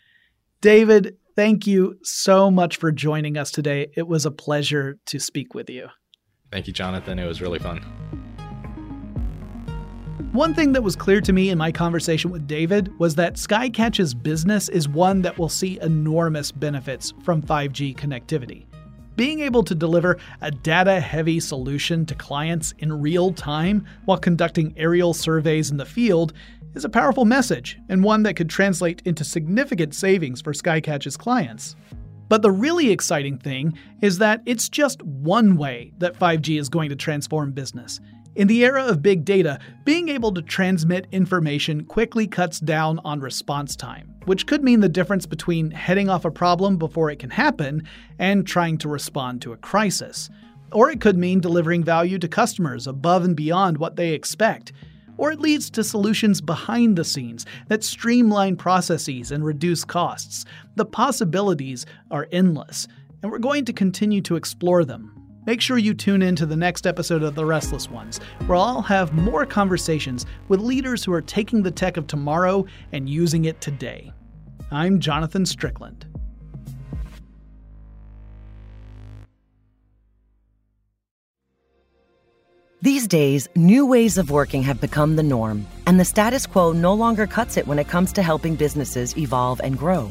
David, 0.61 1.17
thank 1.37 1.67
you 1.67 1.99
so 2.03 2.51
much 2.51 2.77
for 2.77 2.93
joining 2.93 3.37
us 3.37 3.51
today. 3.51 3.89
It 3.97 4.09
was 4.09 4.27
a 4.27 4.31
pleasure 4.31 4.99
to 5.07 5.19
speak 5.19 5.55
with 5.55 5.69
you. 5.71 5.89
Thank 6.51 6.67
you, 6.67 6.73
Jonathan. 6.73 7.19
It 7.19 7.27
was 7.27 7.41
really 7.41 7.59
fun. 7.59 7.79
One 10.33 10.53
thing 10.53 10.73
that 10.73 10.83
was 10.83 10.97
clear 10.97 11.21
to 11.21 11.33
me 11.33 11.51
in 11.51 11.59
my 11.59 11.71
conversation 11.71 12.33
with 12.33 12.49
David 12.49 12.91
was 12.99 13.15
that 13.15 13.35
Skycatch's 13.35 14.15
business 14.15 14.69
is 14.69 14.89
one 14.89 15.23
that 15.23 15.39
will 15.39 15.49
see 15.49 15.79
enormous 15.81 16.51
benefits 16.51 17.15
from 17.23 17.41
5G 17.41 17.97
connectivity. 17.97 18.67
Being 19.15 19.41
able 19.41 19.63
to 19.63 19.77
deliver 19.77 20.19
a 20.41 20.51
data 20.51 20.99
heavy 20.99 21.39
solution 21.39 22.05
to 22.07 22.17
clients 22.17 22.75
in 22.79 23.01
real 23.01 23.33
time 23.33 23.87
while 24.07 24.19
conducting 24.19 24.75
aerial 24.77 25.15
surveys 25.15 25.71
in 25.71 25.77
the 25.77 25.87
field 25.87 26.33
is 26.75 26.85
a 26.85 26.89
powerful 26.89 27.25
message 27.25 27.79
and 27.89 28.03
one 28.03 28.23
that 28.25 28.37
could 28.37 28.51
translate 28.51 29.03
into 29.05 29.25
significant 29.25 29.95
savings 29.95 30.41
for 30.41 30.53
Skycatch's 30.53 31.17
clients. 31.17 31.77
But 32.29 32.43
the 32.43 32.51
really 32.51 32.91
exciting 32.91 33.39
thing 33.39 33.79
is 34.01 34.19
that 34.19 34.43
it's 34.47 34.69
just 34.69 35.03
one 35.03 35.57
way 35.57 35.93
that 35.99 36.19
5G 36.19 36.59
is 36.59 36.69
going 36.69 36.89
to 36.89 36.97
transform 36.97 37.53
business. 37.53 38.01
In 38.35 38.49
the 38.49 38.65
era 38.65 38.85
of 38.85 39.03
big 39.03 39.25
data, 39.25 39.61
being 39.85 40.09
able 40.09 40.33
to 40.35 40.43
transmit 40.43 41.07
information 41.13 41.85
quickly 41.85 42.27
cuts 42.27 42.59
down 42.59 42.99
on 43.05 43.21
response 43.21 43.77
time, 43.77 44.13
which 44.25 44.47
could 44.47 44.65
mean 44.65 44.81
the 44.81 44.89
difference 44.89 45.25
between 45.25 45.71
heading 45.71 46.09
off 46.09 46.25
a 46.25 46.31
problem 46.33 46.77
before 46.77 47.11
it 47.11 47.21
can 47.21 47.31
happen 47.31 47.87
and 48.19 48.45
trying 48.45 48.77
to 48.79 48.89
respond 48.89 49.41
to 49.43 49.53
a 49.53 49.57
crisis. 49.59 50.31
Or 50.73 50.91
it 50.91 51.01
could 51.01 51.17
mean 51.17 51.39
delivering 51.39 51.85
value 51.85 52.19
to 52.19 52.27
customers 52.27 52.89
above 52.89 53.25
and 53.25 53.37
beyond 53.37 53.79
what 53.79 53.95
they 53.95 54.13
expect. 54.13 54.73
Or 55.17 55.31
it 55.31 55.41
leads 55.41 55.71
to 55.71 55.85
solutions 55.85 56.41
behind 56.41 56.97
the 56.97 57.05
scenes 57.05 57.47
that 57.69 57.85
streamline 57.85 58.57
processes 58.57 59.31
and 59.31 59.45
reduce 59.45 59.85
costs. 59.85 60.45
The 60.77 60.85
possibilities 60.85 61.87
are 62.11 62.29
endless, 62.33 62.89
and 63.23 63.31
we're 63.31 63.39
going 63.39 63.65
to 63.67 63.73
continue 63.73 64.21
to 64.23 64.37
explore 64.37 64.85
them. 64.85 65.11
Make 65.47 65.61
sure 65.61 65.77
you 65.77 65.93
tune 65.93 66.23
in 66.23 66.37
to 66.37 66.47
the 66.47 66.57
next 66.57 66.87
episode 66.87 67.23
of 67.23 67.35
The 67.35 67.45
Restless 67.45 67.91
Ones, 67.91 68.19
where 68.47 68.57
I'll 68.57 68.81
have 68.81 69.13
more 69.13 69.45
conversations 69.45 70.25
with 70.49 70.61
leaders 70.61 71.05
who 71.05 71.13
are 71.13 71.21
taking 71.21 71.63
the 71.63 71.71
tech 71.71 71.99
of 71.99 72.07
tomorrow 72.07 72.65
and 72.93 73.09
using 73.09 73.45
it 73.45 73.61
today. 73.61 74.11
I'm 74.71 75.01
Jonathan 75.01 75.45
Strickland. 75.45 76.07
These 82.85 83.09
days, 83.09 83.49
new 83.57 83.87
ways 83.87 84.19
of 84.19 84.31
working 84.31 84.63
have 84.65 84.79
become 84.79 85.17
the 85.17 85.23
norm, 85.23 85.67
and 85.87 85.99
the 85.99 86.05
status 86.05 86.47
quo 86.47 86.73
no 86.73 86.93
longer 86.93 87.27
cuts 87.27 87.57
it 87.57 87.67
when 87.67 87.79
it 87.79 87.89
comes 87.89 88.13
to 88.13 88.23
helping 88.23 88.57
businesses 88.57 89.17
evolve 89.17 89.59
and 89.65 89.79
grow. 89.79 90.11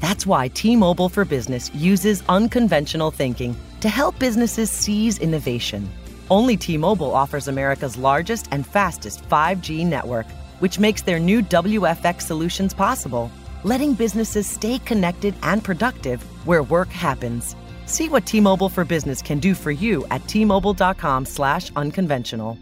That's 0.00 0.26
why 0.26 0.48
T 0.48 0.76
Mobile 0.76 1.08
for 1.08 1.24
Business 1.24 1.74
uses 1.74 2.22
unconventional 2.28 3.10
thinking 3.10 3.56
to 3.80 3.88
help 3.88 4.18
businesses 4.18 4.70
seize 4.70 5.18
innovation. 5.18 5.90
Only 6.30 6.58
T 6.58 6.76
Mobile 6.76 7.10
offers 7.10 7.48
America's 7.48 7.96
largest 7.96 8.48
and 8.50 8.66
fastest 8.66 9.26
5G 9.26 9.86
network, 9.86 10.26
which 10.58 10.78
makes 10.78 11.00
their 11.00 11.18
new 11.18 11.40
WFX 11.40 12.20
solutions 12.20 12.74
possible, 12.74 13.30
letting 13.64 13.94
businesses 13.94 14.46
stay 14.46 14.78
connected 14.80 15.34
and 15.42 15.64
productive 15.64 16.20
where 16.46 16.62
work 16.62 16.90
happens. 16.90 17.56
See 17.90 18.08
what 18.08 18.24
T-Mobile 18.24 18.68
for 18.68 18.84
Business 18.84 19.20
can 19.20 19.40
do 19.40 19.52
for 19.52 19.72
you 19.72 20.06
at 20.10 20.26
T-Mobile.com 20.28 21.26
slash 21.26 21.70
unconventional. 21.74 22.56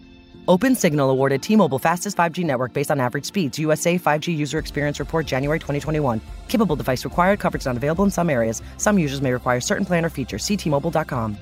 Open 0.48 0.74
Signal 0.74 1.10
awarded 1.10 1.42
T-Mobile 1.42 1.78
fastest 1.78 2.16
5G 2.16 2.44
network 2.44 2.72
based 2.72 2.90
on 2.90 2.98
average 2.98 3.26
speeds. 3.26 3.58
USA 3.58 3.98
5G 3.98 4.34
user 4.34 4.58
experience 4.58 4.98
report 4.98 5.26
January 5.26 5.58
2021. 5.58 6.20
Capable 6.48 6.76
device 6.76 7.04
required. 7.04 7.38
Coverage 7.38 7.66
not 7.66 7.76
available 7.76 8.04
in 8.04 8.10
some 8.10 8.30
areas. 8.30 8.62
Some 8.78 8.98
users 8.98 9.20
may 9.20 9.32
require 9.32 9.60
certain 9.60 9.84
plan 9.84 10.04
or 10.04 10.10
features. 10.10 10.42
See 10.44 10.56
T-Mobile.com. 10.56 11.36